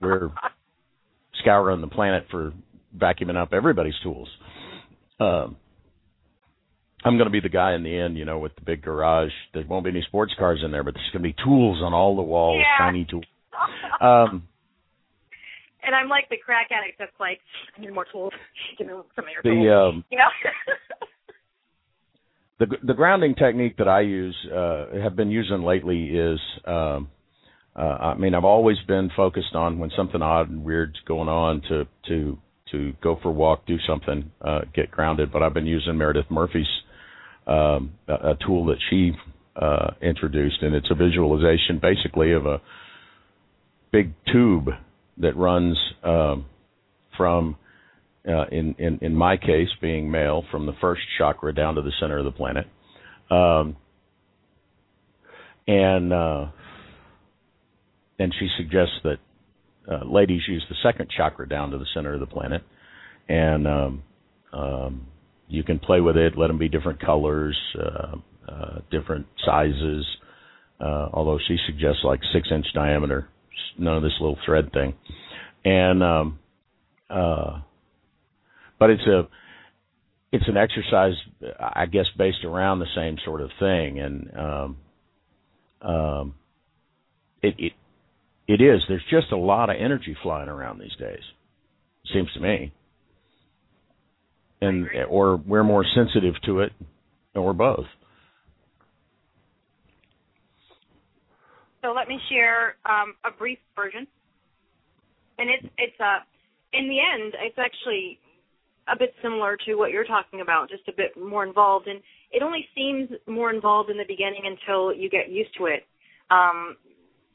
[0.00, 0.30] We're
[1.40, 2.52] scouring the planet for
[2.96, 4.28] vacuuming up everybody's tools.
[5.18, 5.56] Um,
[7.04, 9.32] I'm going to be the guy in the end, you know, with the big garage.
[9.52, 11.92] There won't be any sports cars in there, but there's going to be tools on
[11.92, 12.86] all the walls, Yeah.
[12.86, 13.24] shiny tools.
[14.00, 14.46] Um,
[15.84, 17.40] and I'm like the crack addict that's like,
[17.76, 18.32] I need more tools.
[18.78, 19.94] Give me some of your the tools.
[19.96, 20.30] um, you know.
[22.62, 26.38] The the grounding technique that I use uh, have been using lately is.
[26.64, 27.08] Um,
[27.74, 31.62] uh, I mean, I've always been focused on when something odd and weird's going on
[31.68, 32.38] to to
[32.70, 35.32] to go for a walk, do something, uh, get grounded.
[35.32, 36.66] But I've been using Meredith Murphy's
[37.46, 39.12] um, a, a tool that she
[39.56, 42.60] uh, introduced, and it's a visualization basically of a
[43.90, 44.68] big tube
[45.18, 46.44] that runs um,
[47.16, 47.56] from
[48.28, 51.92] uh, in, in in my case being male from the first chakra down to the
[52.00, 52.66] center of the planet.
[53.30, 53.76] Um,
[55.66, 56.46] and uh,
[58.18, 59.18] and she suggests that
[59.90, 62.62] uh, ladies use the second chakra down to the center of the planet.
[63.28, 64.02] And um,
[64.52, 65.06] um,
[65.48, 68.16] you can play with it let them be different colors uh,
[68.48, 70.06] uh, different sizes.
[70.80, 73.28] Uh, although she suggests like six inch diameter
[73.78, 74.94] none of this little thread thing.
[75.64, 76.38] And um,
[77.08, 77.60] uh,
[78.82, 79.28] but it's a
[80.32, 81.12] it's an exercise,
[81.60, 84.76] I guess, based around the same sort of thing, and um,
[85.82, 86.34] um,
[87.42, 87.72] it it
[88.48, 88.80] it is.
[88.88, 91.22] There's just a lot of energy flying around these days.
[92.12, 92.72] Seems to me,
[94.60, 96.72] and or we're more sensitive to it,
[97.36, 97.86] or both.
[101.82, 104.08] So let me share um, a brief version,
[105.38, 106.18] and it's it's a uh,
[106.72, 108.18] in the end, it's actually
[108.88, 111.86] a bit similar to what you're talking about, just a bit more involved.
[111.86, 115.86] And it only seems more involved in the beginning until you get used to it.
[116.30, 116.76] Um,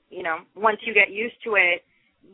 [0.09, 1.83] you know, once you get used to it,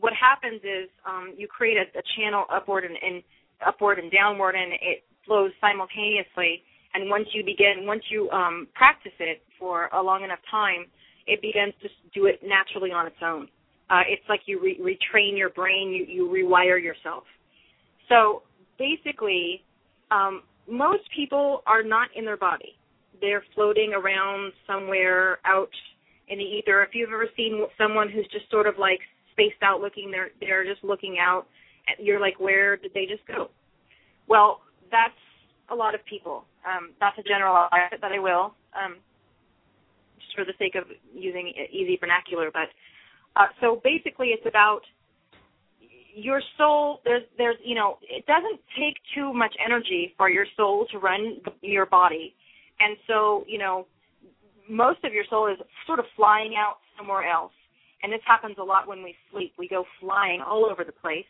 [0.00, 3.22] what happens is um, you create a, a channel upward and, and
[3.64, 6.62] upward and downward, and it flows simultaneously.
[6.94, 10.86] And once you begin, once you um, practice it for a long enough time,
[11.26, 13.48] it begins to do it naturally on its own.
[13.90, 17.24] Uh, it's like you re- retrain your brain, you, you rewire yourself.
[18.08, 18.42] So
[18.78, 19.64] basically,
[20.10, 22.76] um, most people are not in their body.
[23.20, 25.70] They're floating around somewhere out
[26.28, 26.82] in the ether.
[26.82, 29.00] If you've ever seen someone who's just sort of like
[29.32, 31.46] spaced out looking, they're they're just looking out.
[31.86, 33.50] And you're like, where did they just go?
[34.26, 34.60] Well,
[34.90, 35.12] that's
[35.70, 36.44] a lot of people.
[36.64, 38.96] Um, that's a general that I will, um,
[40.18, 40.84] just for the sake of
[41.14, 42.50] using easy vernacular.
[42.50, 42.72] But
[43.36, 44.80] uh, so basically, it's about
[46.14, 47.00] your soul.
[47.04, 51.40] There's, there's, you know, it doesn't take too much energy for your soul to run
[51.60, 52.34] your body,
[52.80, 53.86] and so, you know,
[54.68, 57.52] most of your soul is sort of flying out somewhere else.
[58.02, 59.52] And this happens a lot when we sleep.
[59.58, 61.26] We go flying all over the place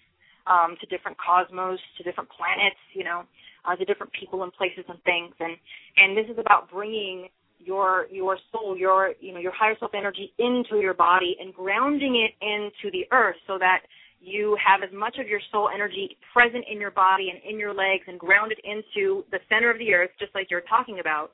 [0.47, 3.23] um, to different cosmos, to different planets, you know,
[3.65, 5.35] uh, to different people and places and things.
[5.41, 5.57] And
[5.97, 10.33] and this is about bringing your your soul, your you know your higher self energy
[10.39, 13.81] into your body and grounding it into the earth so that
[14.25, 17.75] you have as much of your soul energy present in your body and in your
[17.75, 21.33] legs and grounded into the center of the earth, just like you're talking about,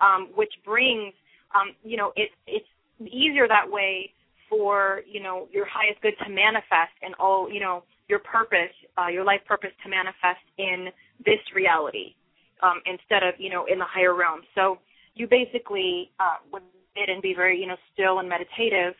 [0.00, 1.12] um, which brings
[1.54, 2.66] um, you know it it's
[3.00, 4.12] easier that way
[4.48, 9.08] for you know your highest good to manifest and all you know your purpose, uh,
[9.08, 10.88] your life purpose to manifest in
[11.26, 12.14] this reality
[12.62, 14.40] um, instead of you know in the higher realm.
[14.54, 14.78] So
[15.14, 16.62] you basically uh, would
[16.94, 18.94] sit and be very, you know, still and meditative,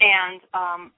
[0.00, 0.92] and um,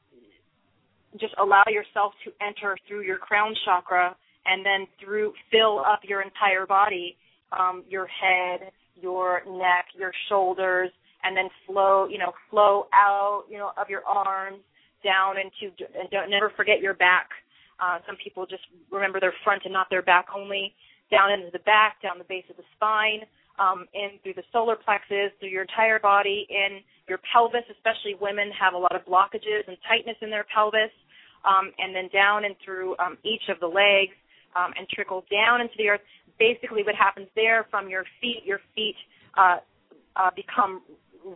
[1.21, 6.23] just allow yourself to enter through your crown chakra, and then through fill up your
[6.23, 7.17] entire body,
[7.59, 10.91] um, your head, your neck, your shoulders,
[11.23, 14.61] and then flow, you know, flow out, you know, of your arms
[15.03, 17.29] down into, and don't never forget your back.
[17.81, 20.75] Uh, some people just remember their front and not their back only.
[21.11, 23.21] Down into the back, down the base of the spine,
[23.59, 28.51] um, in through the solar plexus, through your entire body, in your pelvis, especially women
[28.59, 30.91] have a lot of blockages and tightness in their pelvis,
[31.45, 34.13] um, and then down and through um, each of the legs
[34.57, 36.01] um, and trickle down into the earth.
[36.39, 38.97] Basically, what happens there from your feet, your feet
[39.37, 39.59] uh,
[40.17, 40.83] uh, become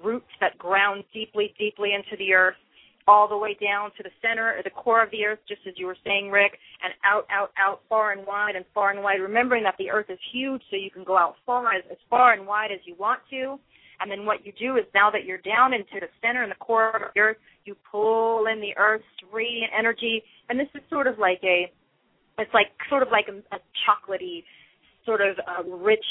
[0.05, 2.57] roots that ground deeply, deeply into the earth
[3.09, 5.73] all the way down to the center or the core of the earth, just as
[5.79, 9.21] you were saying, Rick, and out, out, out, far and wide and far and wide,
[9.21, 12.35] remembering that the earth is huge, so you can go out far as, as far
[12.35, 13.59] and wide as you want to.
[14.01, 16.57] And then what you do is now that you're down into the center and the
[16.57, 21.07] core of the earth, you pull in the earth's radiant energy, and this is sort
[21.07, 21.71] of like a,
[22.39, 24.45] it's like sort of like a, a chocolatey,
[25.05, 26.05] sort of a rich,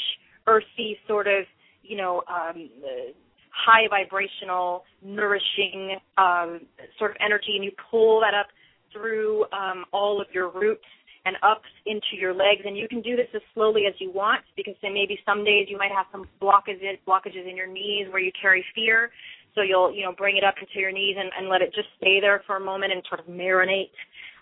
[0.46, 1.44] earthy sort of,
[1.82, 2.68] you know, um,
[3.50, 6.60] high vibrational, nourishing um,
[6.98, 8.46] sort of energy, and you pull that up
[8.92, 10.84] through um, all of your roots
[11.28, 12.62] and up into your legs.
[12.64, 15.68] And you can do this as slowly as you want because then maybe some days
[15.68, 19.10] you might have some blockages blockages in your knees where you carry fear.
[19.54, 21.88] So you'll you know bring it up into your knees and, and let it just
[21.98, 23.92] stay there for a moment and sort of marinate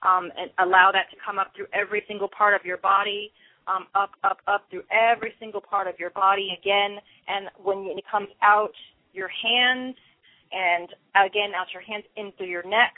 [0.06, 3.32] um, and allow that to come up through every single part of your body
[3.66, 6.98] um, up, up, up through every single part of your body again.
[7.26, 8.74] And when it comes out
[9.12, 9.96] your hands,
[10.52, 12.94] and again out your hands in through your neck,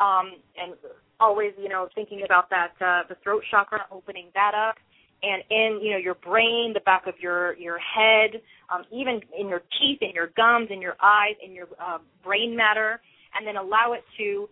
[0.00, 0.74] um, and
[1.22, 4.76] always, you know, thinking about that uh, the throat chakra, opening that up,
[5.22, 9.48] and in you know your brain, the back of your your head, um, even in
[9.48, 13.00] your teeth, in your gums, in your eyes, in your uh, brain matter,
[13.34, 14.48] and then allow it to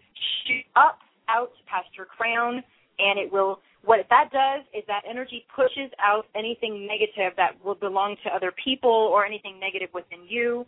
[0.46, 2.62] shoot up out past your crown,
[2.98, 3.60] and it will.
[3.82, 8.52] What that does is that energy pushes out anything negative that will belong to other
[8.62, 10.66] people or anything negative within you,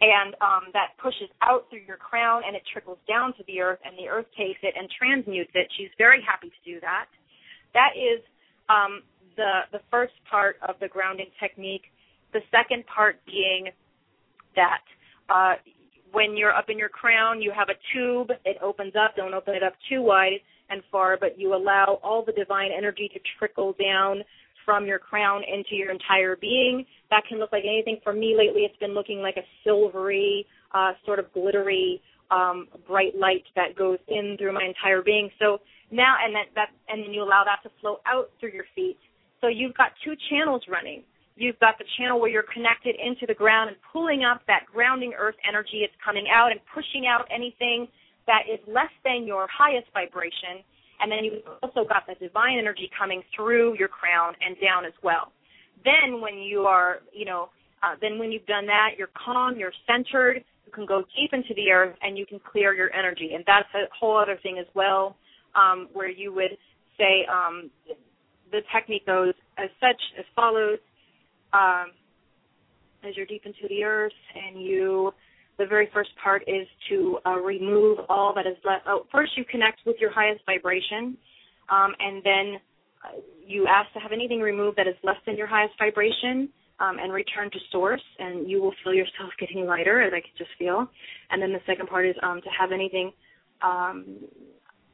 [0.00, 3.78] and um, that pushes out through your crown and it trickles down to the earth,
[3.84, 5.68] and the earth takes it and transmutes it.
[5.76, 7.06] She's very happy to do that.
[7.74, 8.20] That is
[8.68, 9.02] um,
[9.36, 11.84] the the first part of the grounding technique.
[12.32, 13.68] The second part being
[14.56, 14.82] that
[15.28, 15.54] uh,
[16.12, 18.30] when you're up in your crown, you have a tube.
[18.44, 19.16] It opens up.
[19.16, 23.10] Don't open it up too wide and far, but you allow all the divine energy
[23.12, 24.22] to trickle down
[24.70, 26.86] from your crown into your entire being.
[27.10, 27.98] That can look like anything.
[28.04, 33.18] For me lately, it's been looking like a silvery, uh, sort of glittery, um, bright
[33.18, 35.28] light that goes in through my entire being.
[35.40, 35.58] So
[35.90, 38.96] now, and that, that, and then you allow that to flow out through your feet.
[39.40, 41.02] So you've got two channels running.
[41.34, 45.14] You've got the channel where you're connected into the ground and pulling up that grounding
[45.18, 45.82] earth energy.
[45.82, 47.88] It's coming out and pushing out anything
[48.28, 50.62] that is less than your highest vibration.
[51.00, 54.92] And then you've also got the divine energy coming through your crown and down as
[55.02, 55.32] well.
[55.84, 57.48] Then when you are, you know,
[57.82, 61.54] uh, then when you've done that, you're calm, you're centered, you can go deep into
[61.54, 63.30] the earth and you can clear your energy.
[63.34, 65.16] And that's a whole other thing as well,
[65.54, 66.56] um, where you would
[66.98, 67.70] say um,
[68.52, 70.78] the technique goes as such as follows.
[71.52, 71.92] Um,
[73.02, 75.12] as you're deep into the earth and you
[75.60, 78.84] the very first part is to uh, remove all that is left.
[78.88, 81.16] Oh, first, you connect with your highest vibration,
[81.68, 82.46] um, and then
[83.04, 86.48] uh, you ask to have anything removed that is less than your highest vibration,
[86.80, 90.32] um, and return to source, and you will feel yourself getting lighter, as I can
[90.38, 90.88] just feel.
[91.30, 93.12] And then the second part is um, to have anything.
[93.62, 94.16] Um,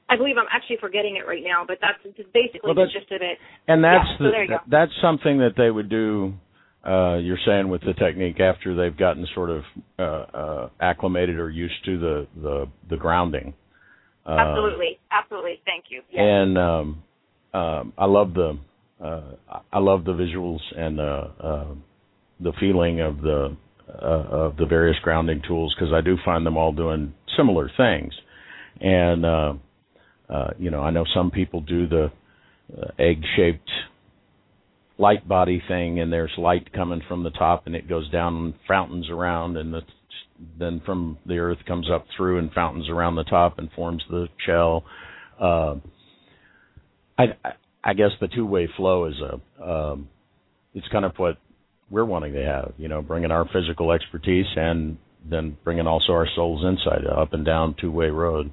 [0.09, 2.02] I believe I'm actually forgetting it right now, but that's
[2.35, 3.38] basically well, that's, the gist of it.
[3.68, 6.35] And that's yeah, the, so that's something that they would do
[6.87, 9.62] uh, you're saying with the technique after they've gotten sort of
[9.99, 13.55] uh, uh, acclimated or used to the the, the grounding.
[14.25, 15.61] Uh, absolutely, absolutely.
[15.64, 16.03] Thank you.
[16.11, 16.20] Yes.
[16.20, 17.03] And um,
[17.53, 18.59] um, I love the
[19.03, 19.22] uh,
[19.72, 21.75] I love the visuals and uh,
[22.40, 23.57] the feeling of the
[23.88, 28.12] of the various grounding tools because I do find them all doing similar things.
[28.81, 29.22] And
[30.59, 32.12] you know, I know some people do the
[32.99, 33.70] egg shaped
[34.98, 39.09] light body thing and there's light coming from the top and it goes down fountains
[39.11, 39.82] around and the,
[40.59, 44.26] then from the earth comes up through and fountains around the top and forms the
[44.46, 44.85] shell.
[45.40, 45.74] Uh,
[47.18, 47.24] I,
[47.85, 50.09] I guess the two way flow is a um,
[50.74, 51.38] it's kind of what
[51.90, 56.28] we're wanting to have you know bringing our physical expertise and then bringing also our
[56.35, 58.50] soul's insight up and down two way road.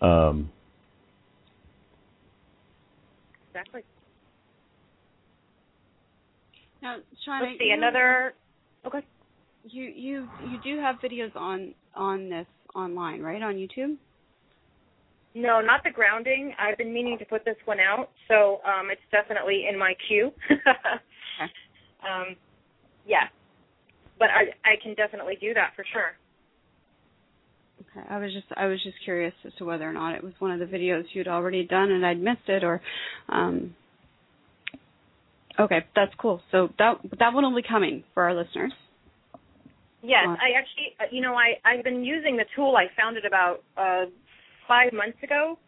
[0.00, 0.50] Um,
[3.50, 3.82] exactly
[6.82, 8.34] now, Shauna, let's see another.
[8.86, 9.06] Okay.
[9.64, 13.40] You you you do have videos on on this online, right?
[13.42, 13.96] On YouTube.
[15.34, 16.52] No, not the grounding.
[16.58, 20.30] I've been meaning to put this one out, so um, it's definitely in my queue.
[20.50, 20.60] okay.
[22.02, 22.36] um,
[23.06, 23.28] yeah,
[24.18, 26.12] but I I can definitely do that for sure.
[27.80, 30.32] Okay, I was just I was just curious as to whether or not it was
[30.38, 32.82] one of the videos you'd already done and I'd missed it, or
[33.28, 33.74] um,
[35.58, 36.40] Okay, that's cool.
[36.50, 38.72] So that that one will be coming for our listeners.
[40.02, 42.76] Yes, I actually, uh, you know, I I've been using the tool.
[42.76, 44.06] I found it about uh,
[44.66, 45.58] five months ago,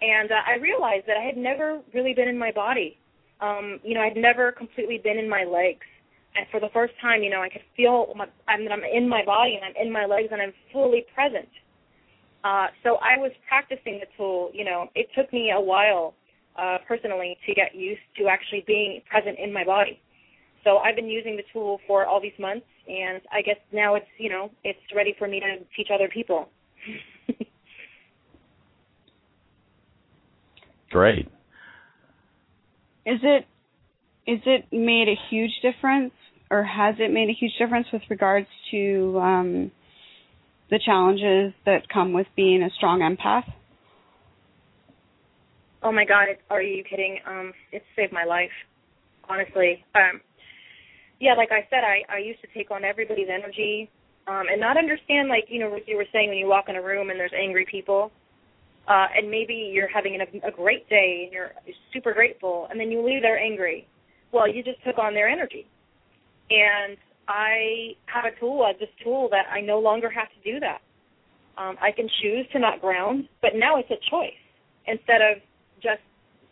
[0.00, 2.96] and uh, I realized that I had never really been in my body.
[3.40, 5.84] Um, you know, I'd never completely been in my legs,
[6.36, 9.24] and for the first time, you know, I could feel my, I'm, I'm in my
[9.24, 11.48] body and I'm in my legs and I'm fully present.
[12.44, 14.50] Uh, so I was practicing the tool.
[14.52, 16.14] You know, it took me a while
[16.58, 20.00] uh, personally to get used to actually being present in my body.
[20.64, 24.06] So I've been using the tool for all these months, and I guess now it's
[24.18, 26.48] you know it's ready for me to teach other people.
[30.90, 31.28] Great.
[33.04, 33.46] Is it
[34.26, 36.12] is it made a huge difference,
[36.50, 39.70] or has it made a huge difference with regards to um,
[40.70, 43.44] the challenges that come with being a strong empath?
[45.82, 46.28] Oh my God!
[46.50, 47.18] Are you kidding?
[47.26, 48.50] Um, it saved my life,
[49.28, 49.84] honestly.
[49.94, 50.20] Um,
[51.20, 53.90] yeah, like I said, I I used to take on everybody's energy,
[54.26, 56.76] um, and not understand like you know what you were saying when you walk in
[56.76, 58.10] a room and there's angry people.
[58.88, 61.50] uh, and maybe you're having a, a great day and you're
[61.92, 63.88] super grateful, and then you leave there angry.
[64.32, 65.66] Well, you just took on their energy,
[66.50, 66.96] and
[67.28, 70.80] I have a tool, uh, this tool that I no longer have to do that.
[71.58, 74.40] Um, I can choose to not ground, but now it's a choice
[74.86, 75.42] instead of
[75.82, 76.00] just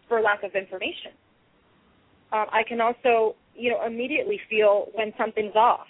[0.08, 1.12] for lack of information.
[2.32, 5.86] Um, I can also, you know, immediately feel when something's off.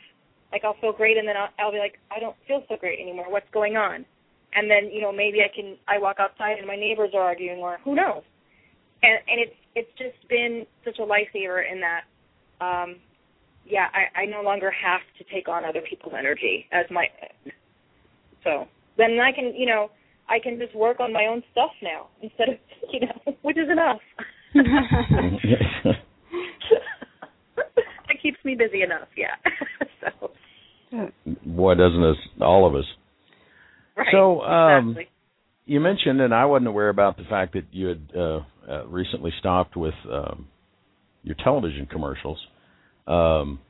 [0.53, 3.01] Like I'll feel great, and then I'll, I'll be like, I don't feel so great
[3.01, 3.31] anymore.
[3.31, 4.05] What's going on?
[4.55, 7.59] And then, you know, maybe I can I walk outside and my neighbors are arguing,
[7.59, 8.23] or who knows?
[9.03, 12.03] And and it's it's just been such a lifesaver in that.
[12.61, 12.97] Um,
[13.67, 17.07] yeah, I, I no longer have to take on other people's energy as my.
[18.45, 19.91] So then I can, you know,
[20.29, 22.55] I can just work on my own stuff now instead of,
[22.93, 24.01] you know, which is enough.
[24.55, 25.97] it
[28.23, 29.35] keeps me busy enough, yeah.
[30.21, 30.31] so.
[31.45, 32.85] Boy, doesn't us all of us.
[33.97, 34.07] Right.
[34.13, 35.11] So, um, exactly.
[35.67, 39.33] you mentioned, and I wasn't aware about the fact that you had uh, uh, recently
[39.39, 40.47] stopped with um,
[41.23, 42.39] your television commercials.
[43.07, 43.61] Um,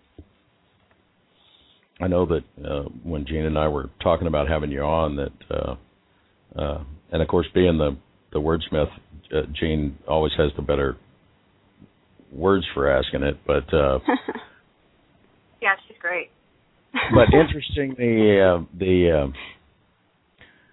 [2.01, 5.33] I know that uh, when Jean and I were talking about having you on, that,
[5.51, 5.77] uh,
[6.59, 7.97] uh, and of course, being the
[8.35, 8.91] the wordsmith,
[9.35, 10.97] uh, Jean always has the better
[12.31, 13.39] words for asking it.
[13.47, 14.01] But uh,
[15.63, 16.31] yeah, she's great.
[17.15, 19.33] but interestingly, the uh, the uh,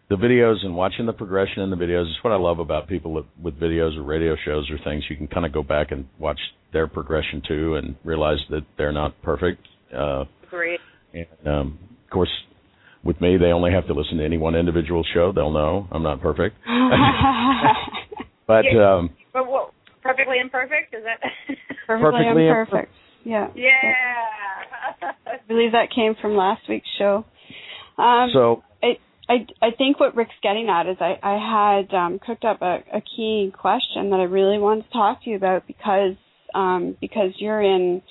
[0.10, 3.14] the videos and watching the progression in the videos is what I love about people
[3.14, 5.06] with, with videos or radio shows or things.
[5.10, 6.40] You can kind of go back and watch
[6.74, 9.66] their progression too, and realize that they're not perfect.
[9.96, 10.80] Uh, Great.
[11.14, 12.30] and um, of course,
[13.04, 15.32] with me, they only have to listen to any one individual show.
[15.32, 16.56] They'll know I'm not perfect.
[18.48, 18.96] but Yeah.
[18.96, 19.74] um, But what?
[20.04, 20.94] Perfectly imperfect?
[20.96, 21.20] Is that?
[21.88, 22.92] Perfectly, Perfectly imperfect.
[23.24, 23.48] Yeah.
[23.56, 23.94] yeah.
[25.28, 27.24] I believe that came from last week's show.
[28.00, 28.98] Um, so I,
[29.30, 32.80] I I think what Rick's getting at is I I had um, cooked up a,
[32.92, 36.16] a key question that I really wanted to talk to you about because
[36.56, 38.02] um, because you're in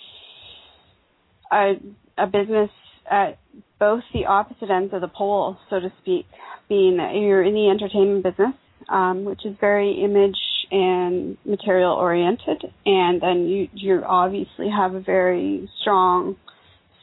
[1.50, 1.72] a
[2.16, 2.70] a business
[3.10, 3.39] at
[3.80, 6.26] both the opposite ends of the pole, so to speak.
[6.68, 8.54] Being that you're in the entertainment business,
[8.88, 10.36] um, which is very image
[10.70, 16.36] and material oriented, and then you you obviously have a very strong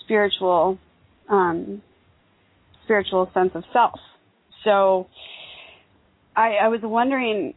[0.05, 0.79] spiritual
[1.27, 1.81] um,
[2.85, 3.99] spiritual sense of self.
[4.63, 5.07] So
[6.33, 7.55] I, I was wondering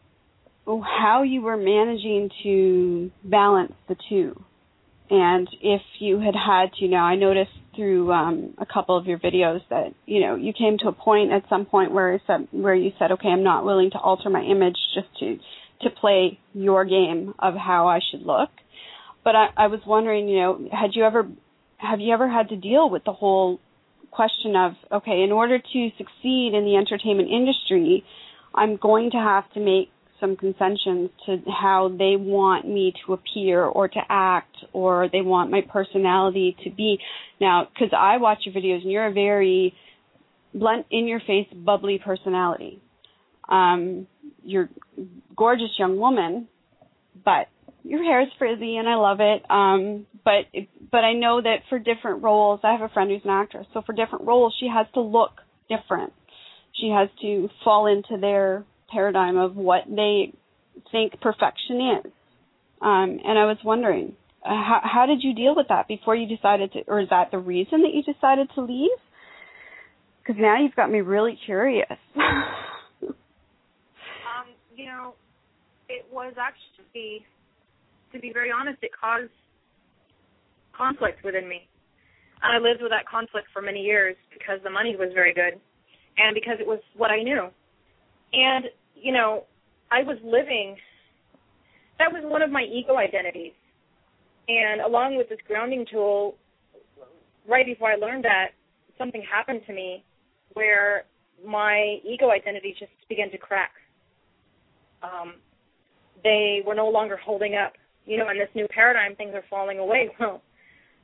[0.65, 4.43] how you were managing to balance the two.
[5.09, 9.17] And if you had had to, now I noticed through um, a couple of your
[9.17, 12.19] videos that you know you came to a point at some point where
[12.51, 15.37] where you said, okay, I'm not willing to alter my image just to
[15.81, 18.49] to play your game of how I should look.
[19.23, 21.27] But I, I was wondering, you know, had you ever
[21.77, 23.59] have you ever had to deal with the whole
[24.11, 28.03] question of okay, in order to succeed in the entertainment industry,
[28.53, 29.89] I'm going to have to make
[30.21, 35.51] some concessions to how they want me to appear or to act or they want
[35.51, 36.97] my personality to be.
[37.41, 39.73] Now, because I watch your videos and you're a very
[40.53, 42.81] blunt, in your face, bubbly personality.
[43.49, 44.07] Um,
[44.43, 45.01] you're a
[45.35, 46.47] gorgeous young woman,
[47.25, 47.47] but
[47.83, 49.43] your hair is frizzy and I love it.
[49.49, 50.45] Um, but
[50.91, 53.81] but I know that for different roles, I have a friend who's an actress, so
[53.85, 55.31] for different roles, she has to look
[55.67, 56.13] different.
[56.79, 60.33] She has to fall into their paradigm of what they
[60.91, 62.11] think perfection is.
[62.81, 66.27] Um, and I was wondering, uh, how how did you deal with that before you
[66.27, 68.89] decided to, or is that the reason that you decided to leave?
[70.19, 71.97] Because now you've got me really curious.
[73.01, 75.13] Um, you know,
[75.89, 77.25] it was actually,
[78.13, 79.31] to be very honest, it caused
[80.75, 81.67] conflict within me.
[82.41, 85.59] And I lived with that conflict for many years because the money was very good
[86.17, 87.49] and because it was what I knew.
[88.33, 88.65] And,
[89.01, 89.45] you know,
[89.91, 90.77] I was living,
[91.99, 93.53] that was one of my ego identities.
[94.47, 96.35] And along with this grounding tool,
[97.47, 98.49] right before I learned that,
[98.97, 100.03] something happened to me
[100.53, 101.05] where
[101.45, 103.71] my ego identity just began to crack.
[105.01, 105.35] Um,
[106.23, 107.73] they were no longer holding up.
[108.05, 110.09] You know, in this new paradigm, things are falling away.
[110.19, 110.41] Well,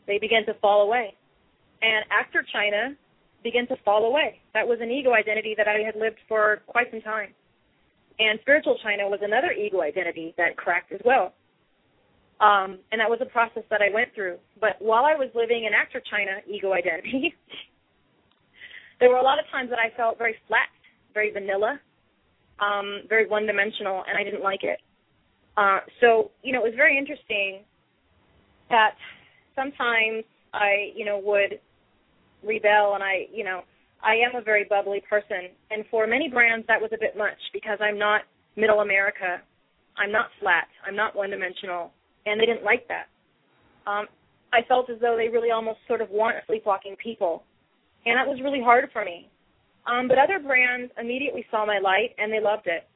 [0.06, 1.14] they began to fall away.
[1.82, 2.95] And actor China
[3.43, 4.39] began to fall away.
[4.54, 7.34] That was an ego identity that I had lived for quite some time.
[8.20, 11.34] And spiritual China was another ego identity that cracked as well.
[12.39, 14.38] Um, and that was a process that I went through.
[14.59, 17.36] But while I was living in actor China ego identity,
[18.99, 20.70] there were a lot of times that I felt very flat,
[21.13, 21.80] very vanilla,
[22.59, 24.80] um, very one dimensional, and I didn't like it.
[25.55, 27.61] Uh, so, you know, it was very interesting
[28.70, 28.95] that
[29.55, 31.59] sometimes I, you know, would
[32.43, 33.61] rebel and I, you know,
[34.08, 37.38] I am a very bubbly person, and for many brands that was a bit much
[37.51, 38.22] because I'm not
[38.55, 39.41] middle America,
[39.97, 41.91] I'm not flat, I'm not one dimensional,
[42.26, 43.12] and they didn't like that.
[43.86, 44.08] Um,
[44.53, 47.43] I felt as though they really almost sort of want sleepwalking people,
[48.05, 49.30] and that was really hard for me.
[49.86, 52.88] Um, but other brands immediately saw my light and they loved it.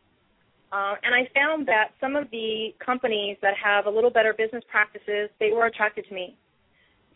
[0.72, 4.64] Uh, and I found that some of the companies that have a little better business
[4.70, 6.38] practices, they were attracted to me.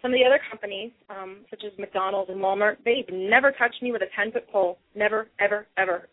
[0.05, 3.91] Some of the other companies, um, such as McDonald's and Walmart, they've never touched me
[3.91, 4.77] with a 10 foot pole.
[4.93, 6.07] Never, ever, ever.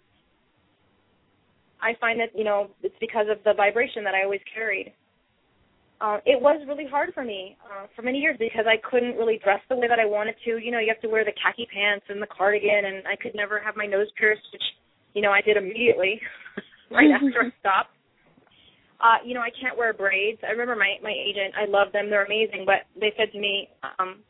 [1.82, 4.94] I find that, you know, it's because of the vibration that I always carried.
[6.00, 9.38] Uh, it was really hard for me uh, for many years because I couldn't really
[9.44, 10.56] dress the way that I wanted to.
[10.56, 13.34] You know, you have to wear the khaki pants and the cardigan, and I could
[13.34, 14.64] never have my nose pierced, which,
[15.12, 16.18] you know, I did immediately
[16.90, 17.92] right after I stopped
[19.02, 20.38] uh, you know, I can't wear braids.
[20.46, 21.58] I remember my my agent.
[21.58, 22.08] I love them.
[22.08, 22.62] They're amazing.
[22.64, 24.22] But they said to me, um,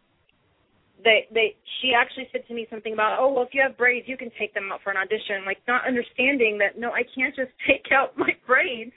[1.05, 4.09] they they she actually said to me something about, oh well, if you have braids,
[4.09, 5.45] you can take them out for an audition.
[5.45, 8.97] Like not understanding that no, I can't just take out my braids.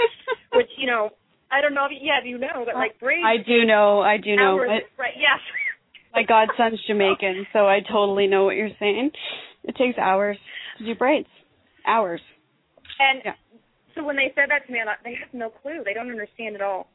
[0.56, 1.10] Which you know,
[1.52, 3.20] I don't know if yeah, do you know, but like braids.
[3.20, 4.00] I do know.
[4.00, 4.56] I do know.
[4.56, 5.14] Hours, right?
[5.20, 5.40] Yes.
[6.14, 9.10] my godson's Jamaican, so I totally know what you're saying.
[9.64, 10.38] It takes hours
[10.78, 11.28] to do braids.
[11.86, 12.22] Hours.
[12.98, 13.32] And yeah
[14.00, 15.82] so when they said that to me, I thought they have no clue.
[15.84, 16.88] They don't understand at all.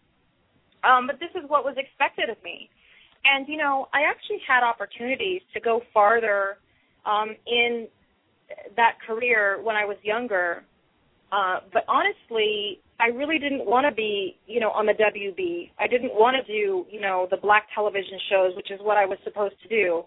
[0.84, 2.70] Um, but this is what was expected of me.
[3.24, 6.58] And you know, I actually had opportunities to go farther
[7.06, 7.88] um, in
[8.76, 10.64] that career when I was younger.
[11.32, 15.72] Uh, but honestly, I really didn't want to be, you know, on the WB.
[15.80, 19.06] I didn't want to do, you know, the black television shows, which is what I
[19.06, 20.03] was supposed to do.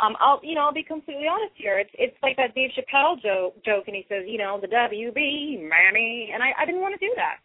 [0.00, 1.78] Um, I'll you know I'll be completely honest here.
[1.78, 5.68] It's it's like that Dave Chappelle joke joke, and he says you know the WB,
[5.68, 7.36] mammy, and I I didn't want to do that,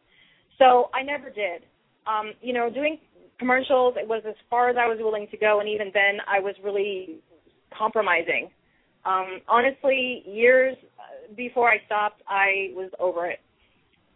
[0.57, 1.63] so I never did.
[2.07, 2.99] Um, you know, doing
[3.37, 6.39] commercials it was as far as I was willing to go, and even then I
[6.39, 7.19] was really
[7.77, 8.49] compromising.
[9.05, 10.75] Um, honestly, years
[11.35, 13.39] before I stopped, I was over it.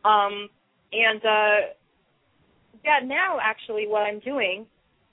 [0.03, 0.49] Um,
[0.91, 1.73] and uh,
[2.83, 4.65] yeah, now actually what I'm doing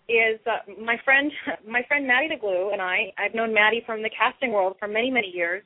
[0.09, 1.30] is uh, my friend
[1.68, 3.12] my friend Maddie the Glue and I.
[3.18, 5.62] I've known Maddie from the casting world for many many years,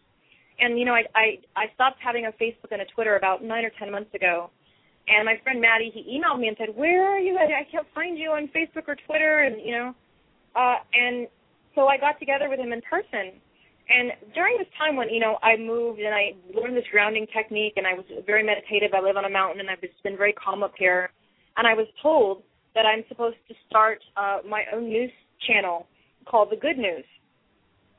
[0.58, 3.64] and you know I I I stopped having a Facebook and a Twitter about nine
[3.64, 4.50] or ten months ago.
[5.08, 7.38] And my friend Maddie, he emailed me and said, "Where are you?
[7.38, 9.94] I can't find you on Facebook or Twitter." And you know,
[10.54, 11.28] uh, and
[11.74, 13.40] so I got together with him in person.
[13.88, 17.74] And during this time when you know I moved and I learned this grounding technique,
[17.76, 18.90] and I was very meditative.
[18.94, 21.10] I live on a mountain, and I've just been very calm up here.
[21.56, 22.42] And I was told
[22.74, 25.10] that I'm supposed to start uh, my own news
[25.46, 25.86] channel
[26.26, 27.04] called The Good News.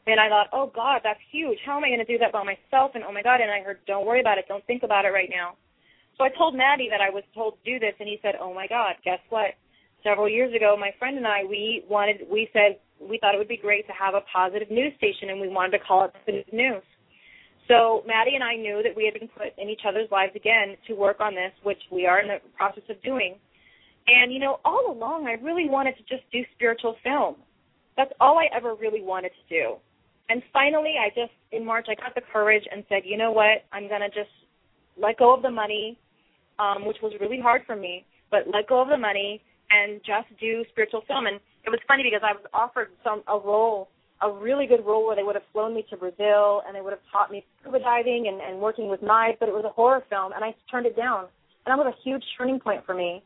[0.05, 1.57] And I thought, oh God, that's huge.
[1.65, 2.91] How am I going to do that by myself?
[2.95, 4.45] And oh my God, and I heard, don't worry about it.
[4.47, 5.55] Don't think about it right now.
[6.17, 8.53] So I told Maddie that I was told to do this, and he said, oh
[8.53, 9.55] my God, guess what?
[10.03, 13.47] Several years ago, my friend and I, we wanted, we said we thought it would
[13.47, 16.31] be great to have a positive news station, and we wanted to call it The
[16.31, 16.83] Good News.
[17.67, 20.75] So Maddie and I knew that we had been put in each other's lives again
[20.87, 23.35] to work on this, which we are in the process of doing.
[24.07, 27.35] And you know, all along I really wanted to just do spiritual film.
[27.95, 29.75] That's all I ever really wanted to do.
[30.29, 33.63] And finally, I just in March I got the courage and said, you know what,
[33.71, 34.31] I'm gonna just
[34.97, 35.97] let go of the money,
[36.59, 40.27] um, which was really hard for me, but let go of the money and just
[40.39, 41.25] do spiritual film.
[41.27, 43.89] And it was funny because I was offered some a role,
[44.21, 46.93] a really good role where they would have flown me to Brazil and they would
[46.93, 50.03] have taught me scuba diving and, and working with knives, but it was a horror
[50.09, 51.25] film, and I turned it down.
[51.65, 53.23] And that was a huge turning point for me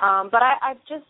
[0.00, 1.04] um, but I, I've just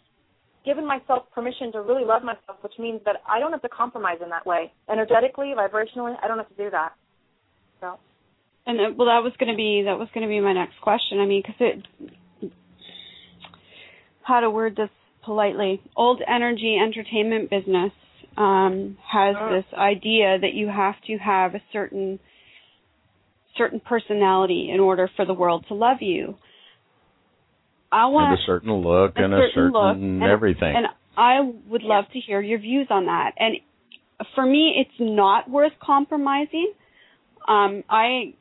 [0.65, 4.19] given myself permission to really love myself, which means that I don't have to compromise
[4.23, 4.73] in that way.
[4.91, 6.93] Energetically, vibrationally, I don't have to do that.
[7.81, 7.99] So.
[8.67, 10.81] And uh, well, that was going to be that was going to be my next
[10.81, 11.21] question.
[11.21, 11.77] I mean, because
[12.41, 12.51] it,
[14.23, 14.89] how to word this
[15.25, 17.93] politely, old energy entertainment business
[18.37, 19.51] um, has uh.
[19.51, 22.19] this idea that you have to have a certain
[23.57, 26.35] certain personality in order for the world to love you.
[27.95, 30.75] I want a certain look a and certain a certain look, and, everything.
[30.77, 30.87] And
[31.17, 33.33] I would love to hear your views on that.
[33.39, 33.57] And
[34.35, 36.73] for me, it's not worth compromising.
[37.47, 38.35] Um, I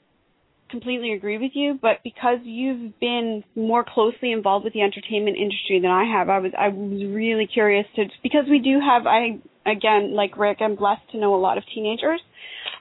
[0.71, 5.79] completely agree with you, but because you've been more closely involved with the entertainment industry
[5.79, 9.37] than I have, I was I was really curious to because we do have I
[9.69, 12.21] again like Rick, I'm blessed to know a lot of teenagers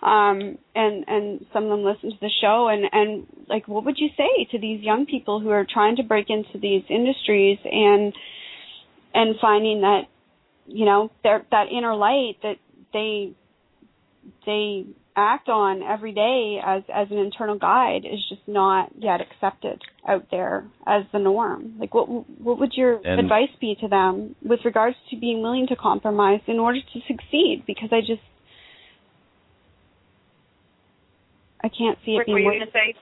[0.02, 2.68] um, and and some of them listen to the show.
[2.68, 6.02] And and like what would you say to these young people who are trying to
[6.02, 8.12] break into these industries and
[9.14, 10.02] and finding that
[10.66, 12.56] you know their that inner light that
[12.92, 13.32] they
[14.46, 19.80] they act on every day as as an internal guide is just not yet accepted
[20.08, 21.74] out there as the norm?
[21.78, 25.66] Like what what would your and advice be to them with regards to being willing
[25.68, 27.64] to compromise in order to succeed?
[27.66, 28.22] Because i just
[31.64, 32.94] I can't see Rick, it were you going to say?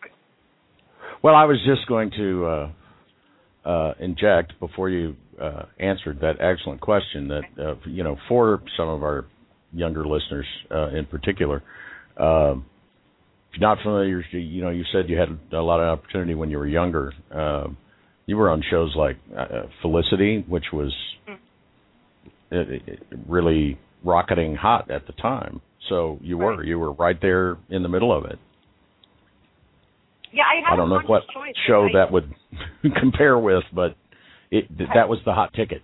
[1.22, 6.80] Well, I was just going to uh, uh, inject before you uh, answered that excellent
[6.80, 9.26] question that uh, you know for some of our
[9.72, 11.62] younger listeners uh, in particular.
[12.16, 12.66] Um,
[13.52, 16.34] if you're not familiar, you, you know, you said you had a lot of opportunity
[16.34, 17.12] when you were younger.
[17.32, 17.76] Um,
[18.26, 20.94] you were on shows like uh, Felicity, which was
[22.52, 22.56] uh,
[23.28, 25.60] really rocketing hot at the time.
[25.88, 26.66] So you were Right.
[26.66, 28.38] you were right there in the middle of it.
[30.32, 31.54] Yeah, I, I don't a know what choice.
[31.66, 32.32] show I, that would
[33.00, 33.96] compare with, but
[34.50, 35.82] it that was the hot ticket.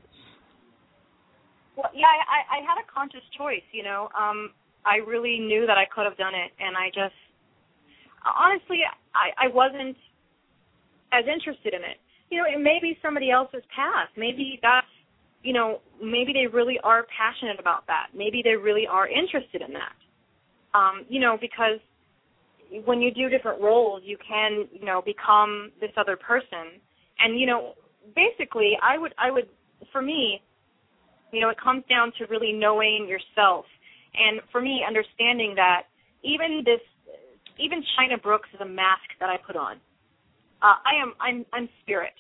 [1.77, 3.67] Well, yeah, I, I had a conscious choice.
[3.73, 4.51] You know, um,
[4.85, 7.15] I really knew that I could have done it, and I just
[8.35, 8.81] honestly,
[9.15, 9.97] I, I wasn't
[11.13, 11.99] as interested in it.
[12.31, 14.11] You know, it may be somebody else's path.
[14.17, 14.87] Maybe that's,
[15.43, 18.09] you know, maybe they really are passionate about that.
[18.15, 19.95] Maybe they really are interested in that.
[20.75, 21.79] Um, you know, because
[22.85, 26.81] when you do different roles, you can, you know, become this other person.
[27.19, 27.75] And you know,
[28.15, 29.49] basically, I would, I would,
[29.93, 30.43] for me,
[31.33, 33.65] you know, it comes down to really knowing yourself.
[34.15, 35.83] And for me, understanding that
[36.23, 36.81] even this,
[37.59, 39.77] even China Brooks is a mask that I put on.
[40.63, 42.15] Uh, I am, I'm, I'm spirit,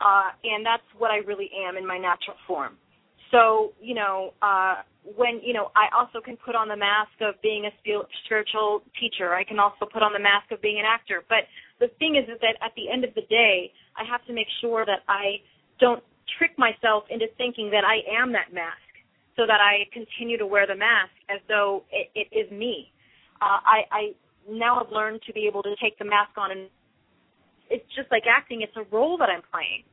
[0.00, 2.76] uh, and that's what I really am in my natural form.
[3.30, 4.76] So, you know, uh,
[5.14, 7.72] when you know, I also can put on the mask of being a
[8.24, 9.34] spiritual teacher.
[9.34, 11.22] I can also put on the mask of being an actor.
[11.28, 11.46] But
[11.78, 14.48] the thing is, is that at the end of the day, I have to make
[14.60, 15.38] sure that I
[15.78, 16.02] don't
[16.38, 18.82] trick myself into thinking that I am that mask,
[19.36, 22.90] so that I continue to wear the mask as though it, it is me.
[23.40, 24.02] Uh, I, I
[24.48, 26.68] now have learned to be able to take the mask on, and
[27.70, 28.62] it's just like acting.
[28.62, 29.84] It's a role that I'm playing.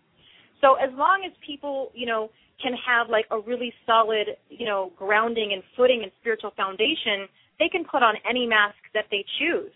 [0.62, 2.32] So as long as people, you know,
[2.62, 7.28] can have like a really solid, you know, grounding and footing and spiritual foundation,
[7.60, 9.72] they can put on any mask that they choose.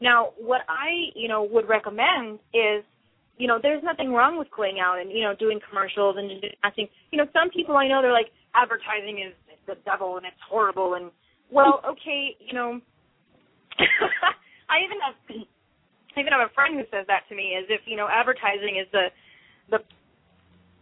[0.00, 2.84] Now, what I, you know, would recommend is,
[3.38, 6.30] you know, there's nothing wrong with going out and, you know, doing commercials and
[6.62, 6.88] acting.
[7.10, 9.34] You know, some people I know they're like advertising is
[9.66, 11.10] the devil and it's horrible and
[11.50, 12.80] well, okay, you know,
[14.70, 15.16] I even have
[16.16, 18.78] I even have a friend who says that to me as if, you know, advertising
[18.80, 19.08] is the
[19.70, 19.78] the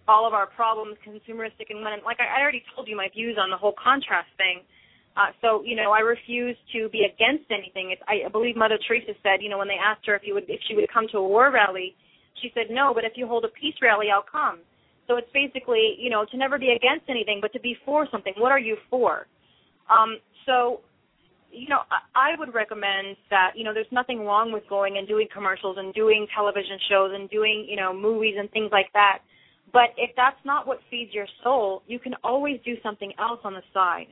[0.08, 3.50] all of our problems consumeristic and when like I, already told you my views on
[3.50, 4.60] the whole contrast thing.
[5.16, 7.92] Uh, so you know, I refuse to be against anything.
[7.92, 10.44] It's, I believe Mother Teresa said, you know, when they asked her if you would
[10.48, 11.94] if she would come to a war rally,
[12.40, 14.60] she said no, but if you hold a peace rally, I'll come.
[15.08, 18.34] So it's basically, you know, to never be against anything, but to be for something.
[18.38, 19.26] What are you for?
[19.90, 20.80] Um, so,
[21.50, 25.06] you know, I, I would recommend that, you know, there's nothing wrong with going and
[25.06, 29.18] doing commercials and doing television shows and doing, you know, movies and things like that.
[29.72, 33.54] But if that's not what feeds your soul, you can always do something else on
[33.54, 34.08] the side.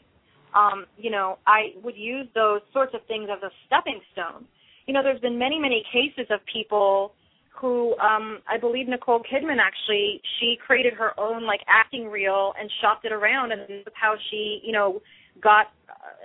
[0.55, 4.47] Um, you know, I would use those sorts of things as a stepping stone.
[4.87, 7.13] You know, there's been many, many cases of people
[7.61, 12.71] who um I believe Nicole Kidman actually she created her own like acting reel and
[12.81, 15.03] shopped it around and that's how she, you know,
[15.43, 15.67] got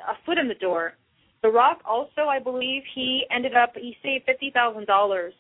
[0.08, 0.94] a foot in the door.
[1.42, 5.34] The Rock also I believe he ended up he saved fifty thousand dollars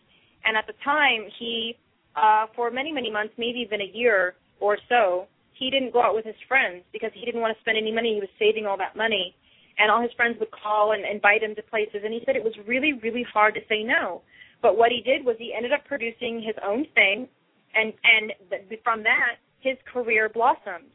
[0.43, 1.77] and at the time he
[2.15, 6.15] uh for many, many months, maybe even a year or so, he didn't go out
[6.15, 8.15] with his friends because he didn't want to spend any money.
[8.15, 9.35] He was saving all that money.
[9.77, 12.43] And all his friends would call and invite him to places and he said it
[12.43, 14.21] was really, really hard to say no.
[14.61, 17.27] But what he did was he ended up producing his own thing,
[17.75, 20.89] and and th- from that his career blossomed.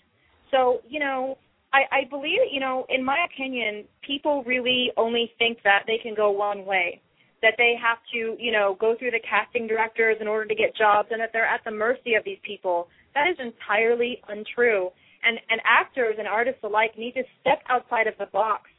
[0.51, 1.39] So you know,
[1.73, 6.14] I, I believe you know, in my opinion, people really only think that they can
[6.14, 7.01] go one way,
[7.43, 10.76] that they have to you know go through the casting directors in order to get
[10.76, 12.88] jobs, and that they're at the mercy of these people.
[13.14, 14.91] That is entirely untrue.
[15.22, 18.70] And and actors and artists alike need to step outside of the box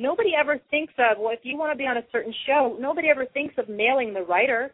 [0.00, 3.08] nobody ever thinks of well if you want to be on a certain show nobody
[3.08, 4.72] ever thinks of mailing the writer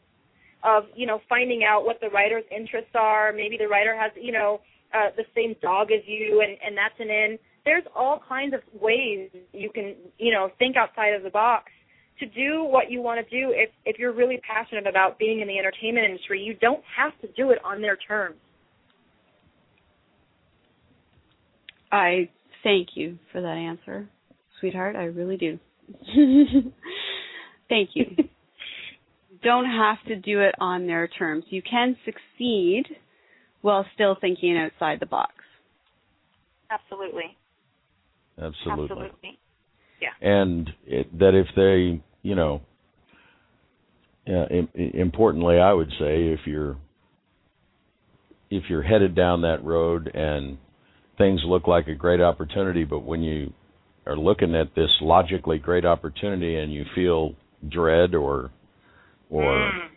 [0.62, 4.32] of you know finding out what the writer's interests are maybe the writer has you
[4.32, 4.60] know
[4.94, 8.60] uh, the same dog as you and and that's an in there's all kinds of
[8.80, 11.64] ways you can you know think outside of the box
[12.20, 15.48] to do what you want to do if if you're really passionate about being in
[15.48, 18.36] the entertainment industry you don't have to do it on their terms
[21.90, 22.28] I
[22.62, 24.08] thank you for that answer,
[24.60, 24.96] sweetheart.
[24.96, 25.58] I really do.
[27.68, 28.04] thank you.
[29.42, 31.44] Don't have to do it on their terms.
[31.50, 32.84] You can succeed
[33.62, 35.34] while still thinking outside the box.
[36.70, 37.36] absolutely
[38.38, 38.84] Absolutely.
[38.84, 39.38] absolutely
[40.02, 40.08] Yeah.
[40.20, 42.60] and it, that if they, you know,
[44.28, 46.76] uh, im- importantly, I would say if you're
[48.50, 50.58] if you're headed down that road and
[51.18, 53.52] things look like a great opportunity, but when you
[54.06, 57.34] are looking at this logically great opportunity and you feel
[57.68, 58.50] dread or
[59.30, 59.88] or Mm.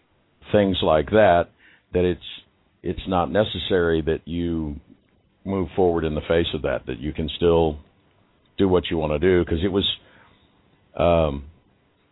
[0.52, 1.50] things like that
[1.94, 2.26] that it's
[2.82, 4.76] it's not necessary that you
[5.46, 7.78] move forward in the face of that that you can still
[8.58, 9.86] do what you want to do because it was
[10.98, 11.44] um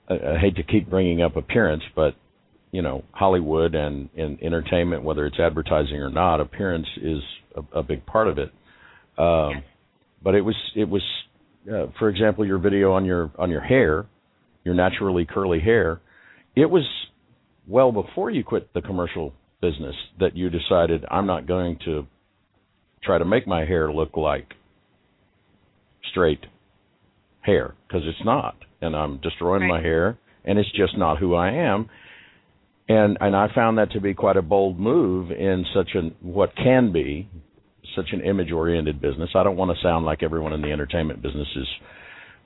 [0.10, 2.16] I, I hate to keep bringing up appearance but
[2.72, 7.20] you know Hollywood and in entertainment whether it's advertising or not appearance is
[7.56, 8.52] a, a big part of it.
[9.18, 9.64] Um
[10.24, 11.02] but it was it was
[11.72, 14.06] uh, for example your video on your on your hair
[14.64, 16.02] your naturally curly hair
[16.56, 16.84] it was
[17.68, 22.06] well before you quit the commercial business that you decided I'm not going to
[23.04, 24.54] try to make my hair look like
[26.12, 26.46] straight
[27.42, 30.18] hair because it's not and I'm destroying my hair
[30.48, 31.90] and it's just not who I am.
[32.90, 36.56] And and I found that to be quite a bold move in such an what
[36.56, 37.30] can be
[37.96, 39.30] such an image oriented business.
[39.36, 41.68] I don't want to sound like everyone in the entertainment business is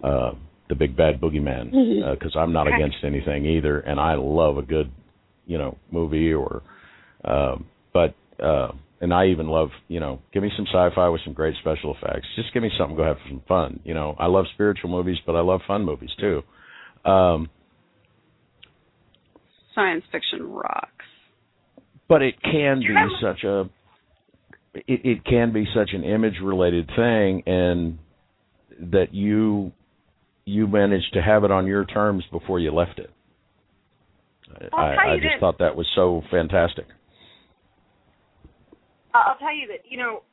[0.03, 0.31] uh
[0.67, 1.71] the big bad boogeyman
[2.13, 4.91] because I'm not against anything either and I love a good
[5.45, 6.63] you know movie or
[7.23, 8.71] um but uh
[9.01, 12.27] and I even love, you know, give me some sci-fi with some great special effects.
[12.35, 13.79] Just give me something go have some fun.
[13.83, 16.43] You know, I love spiritual movies, but I love fun movies too.
[17.03, 17.49] Um
[19.73, 21.05] Science fiction rocks.
[22.07, 23.61] but it can be such a
[24.73, 27.97] it, it can be such an image related thing and
[28.91, 29.71] that you
[30.45, 33.09] you managed to have it on your terms before you left it
[34.73, 36.85] I, I just thought that was so fantastic
[39.13, 40.23] I'll tell you that you know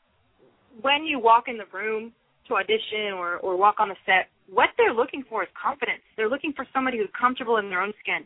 [0.83, 2.13] when you walk in the room
[2.49, 6.03] to audition or or walk on the set, what they're looking for is confidence.
[6.17, 8.25] They're looking for somebody who's comfortable in their own skin.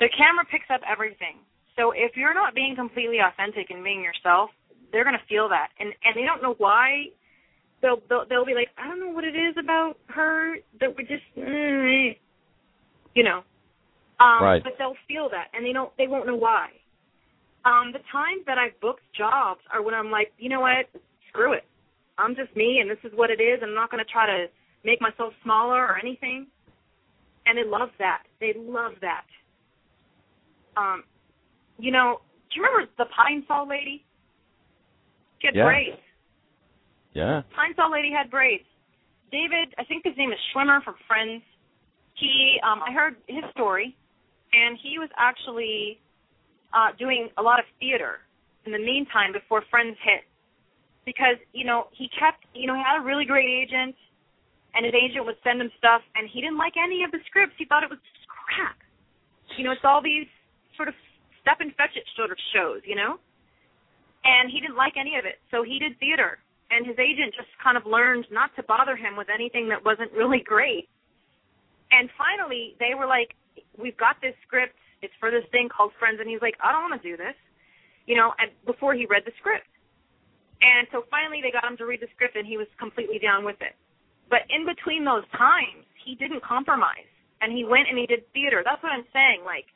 [0.00, 1.38] The camera picks up everything.
[1.76, 4.50] So if you're not being completely authentic and being yourself,
[4.90, 7.06] they're gonna feel that, and and they don't know why.
[7.80, 11.02] They'll they'll, they'll be like, I don't know what it is about her that we
[11.02, 12.16] just, mm,
[13.14, 13.42] you know.
[14.20, 14.62] Um, Right.
[14.62, 16.68] But they'll feel that, and they don't they won't know why.
[17.64, 20.86] Um, the times that I've booked jobs are when I'm like, you know what,
[21.28, 21.64] screw it.
[22.18, 23.60] I'm just me, and this is what it is.
[23.62, 24.46] and I'm not going to try to
[24.84, 26.46] make myself smaller or anything.
[27.46, 28.22] And they love that.
[28.40, 29.24] They love that.
[30.76, 31.04] Um,
[31.78, 34.04] you know, do you remember the Pine Sol lady?
[35.40, 35.64] She had Yeah.
[35.64, 35.98] braids.
[37.14, 38.64] yeah Pine Sol lady had braids.
[39.30, 41.42] David, I think his name is Schwimmer from Friends.
[42.14, 43.96] He, um, I heard his story,
[44.52, 46.00] and he was actually
[46.72, 48.20] uh, doing a lot of theater
[48.66, 50.24] in the meantime before Friends hit,
[51.04, 53.94] because you know he kept, you know, he had a really great agent,
[54.74, 57.54] and his agent would send him stuff, and he didn't like any of the scripts.
[57.58, 58.76] He thought it was just crap.
[59.58, 60.26] You know, it's all these
[60.76, 60.94] sort of
[61.40, 63.18] step and fetch it sort of shows, you know,
[64.24, 66.38] and he didn't like any of it, so he did theater
[66.72, 70.10] and his agent just kind of learned not to bother him with anything that wasn't
[70.12, 70.88] really great.
[71.92, 73.36] And finally, they were like,
[73.76, 74.74] "We've got this script.
[75.02, 77.34] It's for this thing called Friends." And he's like, "I don't want to do this,"
[78.06, 78.32] you know.
[78.38, 79.66] And before he read the script,
[80.62, 83.44] and so finally they got him to read the script, and he was completely down
[83.44, 83.74] with it.
[84.30, 88.62] But in between those times, he didn't compromise, and he went and he did theater.
[88.64, 89.44] That's what I'm saying.
[89.44, 89.66] Like,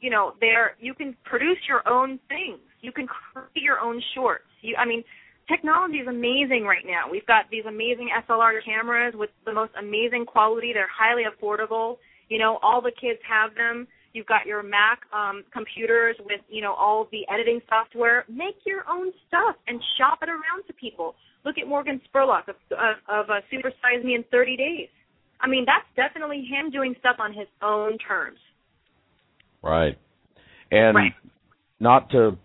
[0.00, 2.60] you know, there you can produce your own things.
[2.80, 4.44] You can create your own shorts.
[4.60, 5.02] You, I mean,
[5.48, 7.08] technology is amazing right now.
[7.10, 10.72] We've got these amazing SLR cameras with the most amazing quality.
[10.72, 11.96] They're highly affordable.
[12.28, 13.86] You know, all the kids have them.
[14.14, 18.24] You've got your Mac um, computers with, you know, all the editing software.
[18.28, 21.14] Make your own stuff and shop it around to people.
[21.44, 24.88] Look at Morgan Spurlock of, of, of uh, Super Size Me in 30 Days.
[25.40, 28.38] I mean, that's definitely him doing stuff on his own terms.
[29.62, 29.98] right
[30.70, 31.12] and Right.
[31.80, 32.36] not to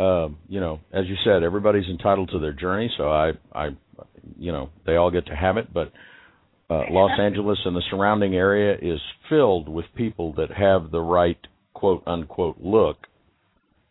[0.00, 3.68] um you know as you said everybody's entitled to their journey so i i
[4.38, 5.92] you know they all get to have it but
[6.70, 11.38] uh, Los Angeles and the surrounding area is filled with people that have the right
[11.74, 12.96] quote unquote look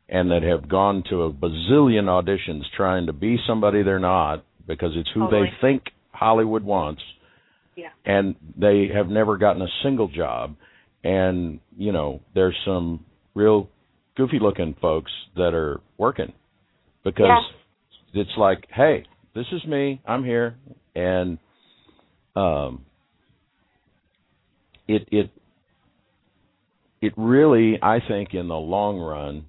[0.09, 4.91] and that have gone to a bazillion auditions trying to be somebody they're not because
[4.95, 5.43] it's who Totally.
[5.43, 7.01] they think Hollywood wants.
[7.75, 7.89] Yeah.
[8.05, 10.55] and they have never gotten a single job.
[11.03, 13.03] And you know there's some
[13.33, 13.67] real
[14.15, 16.33] goofy looking folks that are working
[17.03, 17.43] because
[18.13, 19.05] it's like hey
[19.35, 20.01] this is me.
[20.05, 20.55] I'm here.
[20.95, 21.39] And
[22.35, 22.85] um
[24.87, 25.29] it it
[27.01, 29.45] it really i think in the long run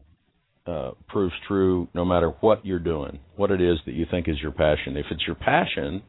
[0.66, 4.40] uh proves true no matter what you're doing what it is that you think is
[4.40, 6.02] your passion if it's your passion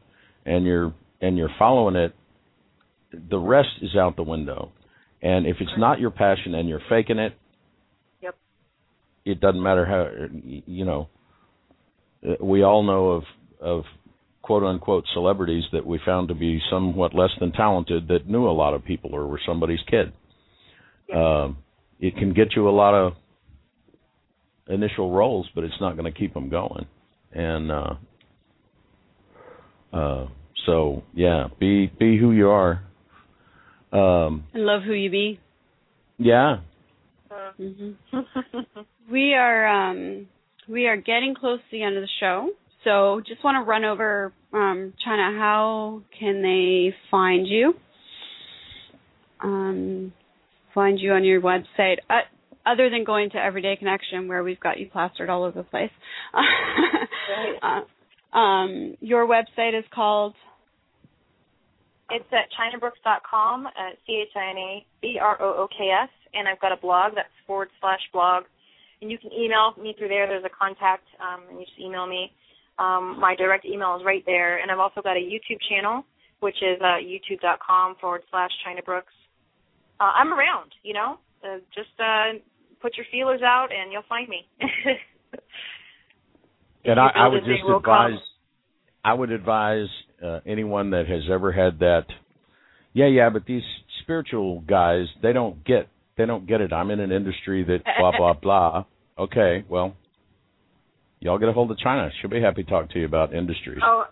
[0.44, 2.14] and you're and you're following it
[3.30, 4.70] the rest is out the window
[5.22, 7.36] and if it's not your passion and you're faking it
[8.22, 8.34] Yep.
[9.24, 10.08] it doesn't matter how
[10.44, 11.08] you know
[12.26, 13.22] uh, we all know of
[13.60, 13.84] of
[14.46, 18.52] quote unquote celebrities that we found to be somewhat less than talented that knew a
[18.52, 20.12] lot of people or were somebody's kid.
[21.12, 21.58] Um,
[21.98, 23.14] it can get you a lot of
[24.68, 26.86] initial roles, but it's not going to keep them going.
[27.32, 27.94] And uh,
[29.92, 30.26] uh,
[30.64, 32.84] so, yeah, be be who you are.
[33.92, 35.40] Um, and love who you be.
[36.18, 36.58] Yeah.
[37.56, 37.90] hmm
[39.10, 40.28] we are um,
[40.68, 42.50] we are getting close to the end of the show.
[42.86, 45.36] So just want to run over um, China.
[45.36, 47.74] How can they find you?
[49.42, 50.12] Um,
[50.72, 52.20] find you on your website, uh,
[52.64, 55.90] other than going to Everyday Connection, where we've got you plastered all over the place.
[56.32, 57.58] right.
[58.32, 60.34] uh, um, your website is called.
[62.10, 63.70] It's at chinabrooks.com, uh,
[64.06, 66.76] C H I N A B R O O K S, and I've got a
[66.76, 68.44] blog that's forward slash blog.
[69.02, 70.28] And you can email me through there.
[70.28, 72.30] There's a contact, um, and you just email me.
[72.78, 74.58] Um, my direct email is right there.
[74.58, 76.04] And I've also got a YouTube channel,
[76.40, 79.12] which is uh, youtube.com forward slash China Brooks.
[79.98, 81.18] Uh, I'm around, you know.
[81.42, 82.38] Uh, just uh,
[82.80, 84.46] put your feelers out, and you'll find me.
[86.84, 88.20] and I, I would just advise come.
[89.04, 89.86] I would advise
[90.24, 92.04] uh, anyone that has ever had that
[92.92, 93.62] yeah yeah but these
[94.02, 98.12] spiritual guys they don't get they don't get it I'm in an industry that blah
[98.16, 98.84] blah blah
[99.18, 99.94] okay well
[101.20, 103.78] y'all get a hold of China she'll be happy to talk to you about industries
[103.82, 104.04] oh,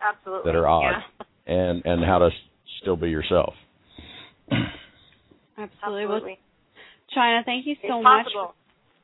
[0.00, 0.50] absolutely.
[0.52, 1.26] that are odd Yeah.
[1.54, 2.32] and and how to s-
[2.80, 3.54] still be yourself
[5.58, 6.06] Absolutely.
[6.06, 6.38] Well, Absolutely.
[7.14, 8.24] China, thank you so it's much.
[8.26, 8.54] possible.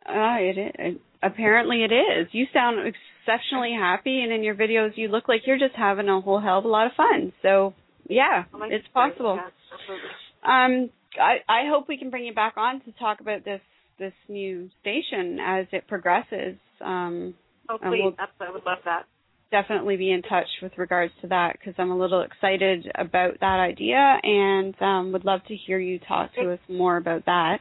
[0.06, 0.58] Uh, it
[0.94, 1.00] is.
[1.22, 2.28] Apparently, it is.
[2.32, 6.20] You sound exceptionally happy, and in your videos, you look like you're just having a
[6.20, 7.32] whole hell of a lot of fun.
[7.42, 7.74] So,
[8.08, 9.36] yeah, Oh, it's possible.
[9.36, 10.10] yeah, absolutely.
[10.42, 10.90] Um,
[11.20, 13.60] I, I hope we can bring you back on to talk about this
[13.98, 16.56] this new station as it progresses.
[16.80, 17.34] Um,
[17.68, 18.00] Oh, And please.
[18.02, 19.04] we'll- That's, I would love that.
[19.50, 23.58] definitely be in touch with regards to that because I'm a little excited about that
[23.60, 27.60] idea and um, would love to hear you talk to us more about that.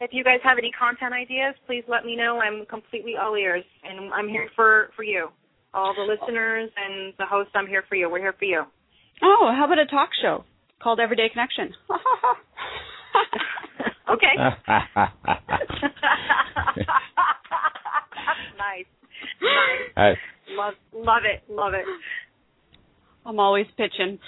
[0.00, 2.38] If you guys have any content ideas, please let me know.
[2.40, 5.28] I'm completely all ears, and I'm here for for you,
[5.74, 7.50] all the listeners and the host.
[7.54, 8.08] I'm here for you.
[8.08, 8.62] We're here for you.
[9.22, 10.44] Oh, how about a talk show
[10.80, 11.74] called Everyday Connection?
[14.12, 14.34] okay.
[19.98, 20.16] Nice.
[20.50, 21.42] Love love it.
[21.52, 21.84] Love it.
[23.26, 24.20] I'm always pitching.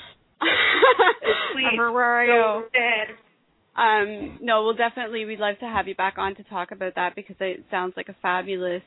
[1.53, 1.65] Please.
[1.73, 3.81] Everywhere I Go go.
[3.81, 5.25] Um, no, we'll definitely.
[5.25, 8.09] We'd love to have you back on to talk about that because it sounds like
[8.09, 8.83] a fabulous,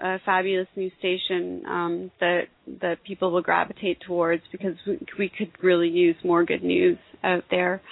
[0.00, 2.42] a fabulous new station um, that
[2.80, 7.42] that people will gravitate towards because we, we could really use more good news out
[7.50, 7.82] there.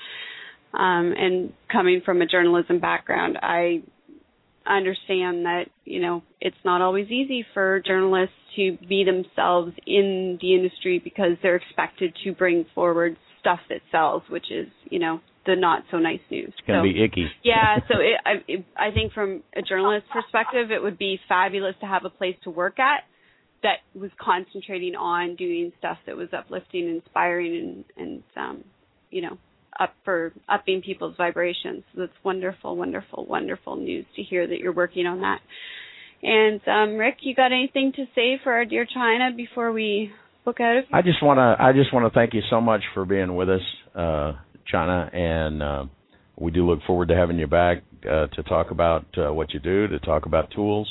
[0.73, 3.83] Um, and coming from a journalism background, I
[4.69, 10.55] understand that you know it's not always easy for journalists to be themselves in the
[10.55, 15.55] industry because they're expected to bring forward stuff that sells, which is you know the
[15.55, 16.49] not so nice news.
[16.49, 20.07] it's gonna so, be icky yeah, so it, I, it, I think from a journalist
[20.13, 23.05] perspective, it would be fabulous to have a place to work at
[23.63, 28.65] that was concentrating on doing stuff that was uplifting, inspiring, and and um,
[29.11, 29.39] you know
[29.81, 31.83] up for upping people's vibrations.
[31.95, 35.41] So that's wonderful, wonderful, wonderful news to hear that you're working on that.
[36.23, 40.11] And um, Rick, you got anything to say for our dear China before we
[40.45, 40.99] book out of here?
[40.99, 43.51] I just want to I just want to thank you so much for being with
[43.51, 43.61] us,
[43.95, 44.33] uh,
[44.67, 45.85] China, and uh,
[46.39, 49.61] we do look forward to having you back uh, to talk about uh, what you
[49.61, 50.91] do, to talk about tools.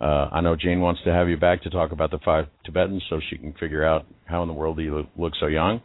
[0.00, 3.02] Uh, I know Jane wants to have you back to talk about the five Tibetans,
[3.10, 5.82] so she can figure out how in the world do you look, look so young.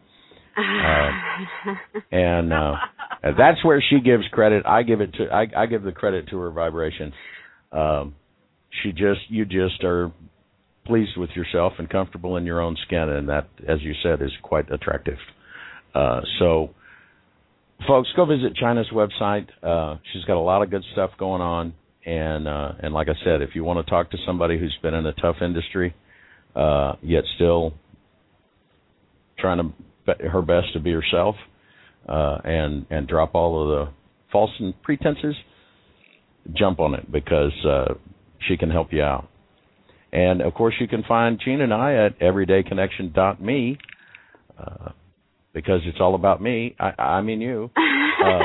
[2.12, 2.76] And uh,
[3.24, 4.66] that's where she gives credit.
[4.66, 7.14] I give it to I, I give the credit to her vibration.
[7.72, 8.16] Um,
[8.84, 10.12] she just you just are
[10.86, 14.32] pleased with yourself and comfortable in your own skin, and that, as you said, is
[14.44, 15.18] quite attractive.
[15.94, 16.70] Uh, so,
[17.88, 19.48] folks, go visit China's website.
[19.64, 21.74] Uh, she's got a lot of good stuff going on,
[22.06, 24.94] and uh, and like I said, if you want to talk to somebody who's been
[24.94, 25.96] in a tough industry,
[26.56, 27.74] uh, yet still
[29.40, 29.74] trying to
[30.06, 31.36] her best to be herself,
[32.08, 33.94] uh, and and drop all of the
[34.32, 35.36] false and pretenses,
[36.54, 37.94] jump on it because uh,
[38.48, 39.30] she can help you out.
[40.12, 43.78] And of course, you can find Jean and I at everydayconnection.me
[44.58, 44.92] uh,
[45.54, 46.76] because it's all about me.
[46.80, 47.72] I, I mean you.
[48.26, 48.40] Uh,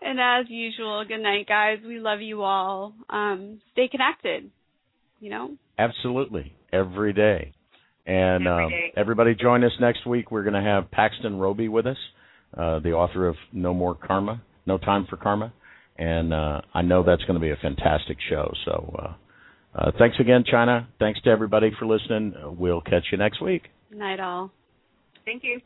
[0.00, 1.78] and as usual, good night, guys.
[1.86, 2.94] We love you all.
[3.08, 4.50] Um, stay connected.
[5.20, 5.56] You know.
[5.78, 7.52] absolutely, every day.
[8.06, 10.30] And um, everybody join us next week.
[10.30, 11.96] We're going to have Paxton Roby with us,
[12.56, 15.52] uh, the author of No More Karma, No Time for Karma.
[15.96, 18.52] And uh, I know that's going to be a fantastic show.
[18.64, 19.16] So
[19.74, 20.86] Uh, thanks again, China.
[20.98, 22.34] Thanks to everybody for listening.
[22.34, 23.70] Uh, we'll catch you next week.
[23.90, 24.52] Night all.
[25.24, 25.60] Thank you.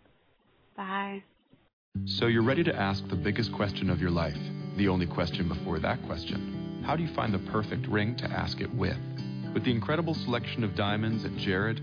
[0.76, 1.22] Bye.
[2.07, 4.36] So you're ready to ask the biggest question of your life,
[4.76, 6.82] the only question before that question.
[6.86, 8.97] How do you find the perfect ring to ask it with?
[9.53, 11.82] With the incredible selection of diamonds at Jared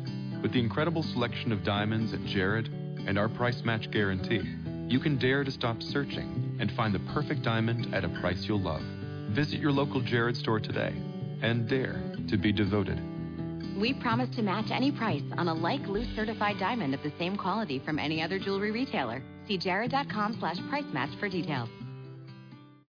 [0.41, 2.67] With the incredible selection of diamonds at Jared
[3.05, 4.41] and our price match guarantee,
[4.87, 8.61] you can dare to stop searching and find the perfect diamond at a price you'll
[8.61, 8.81] love.
[9.29, 10.95] Visit your local Jared store today
[11.41, 12.99] and dare to be devoted.
[13.79, 17.37] We promise to match any price on a like loose certified diamond of the same
[17.37, 19.23] quality from any other jewelry retailer.
[19.47, 21.69] See jared.com slash price match for details.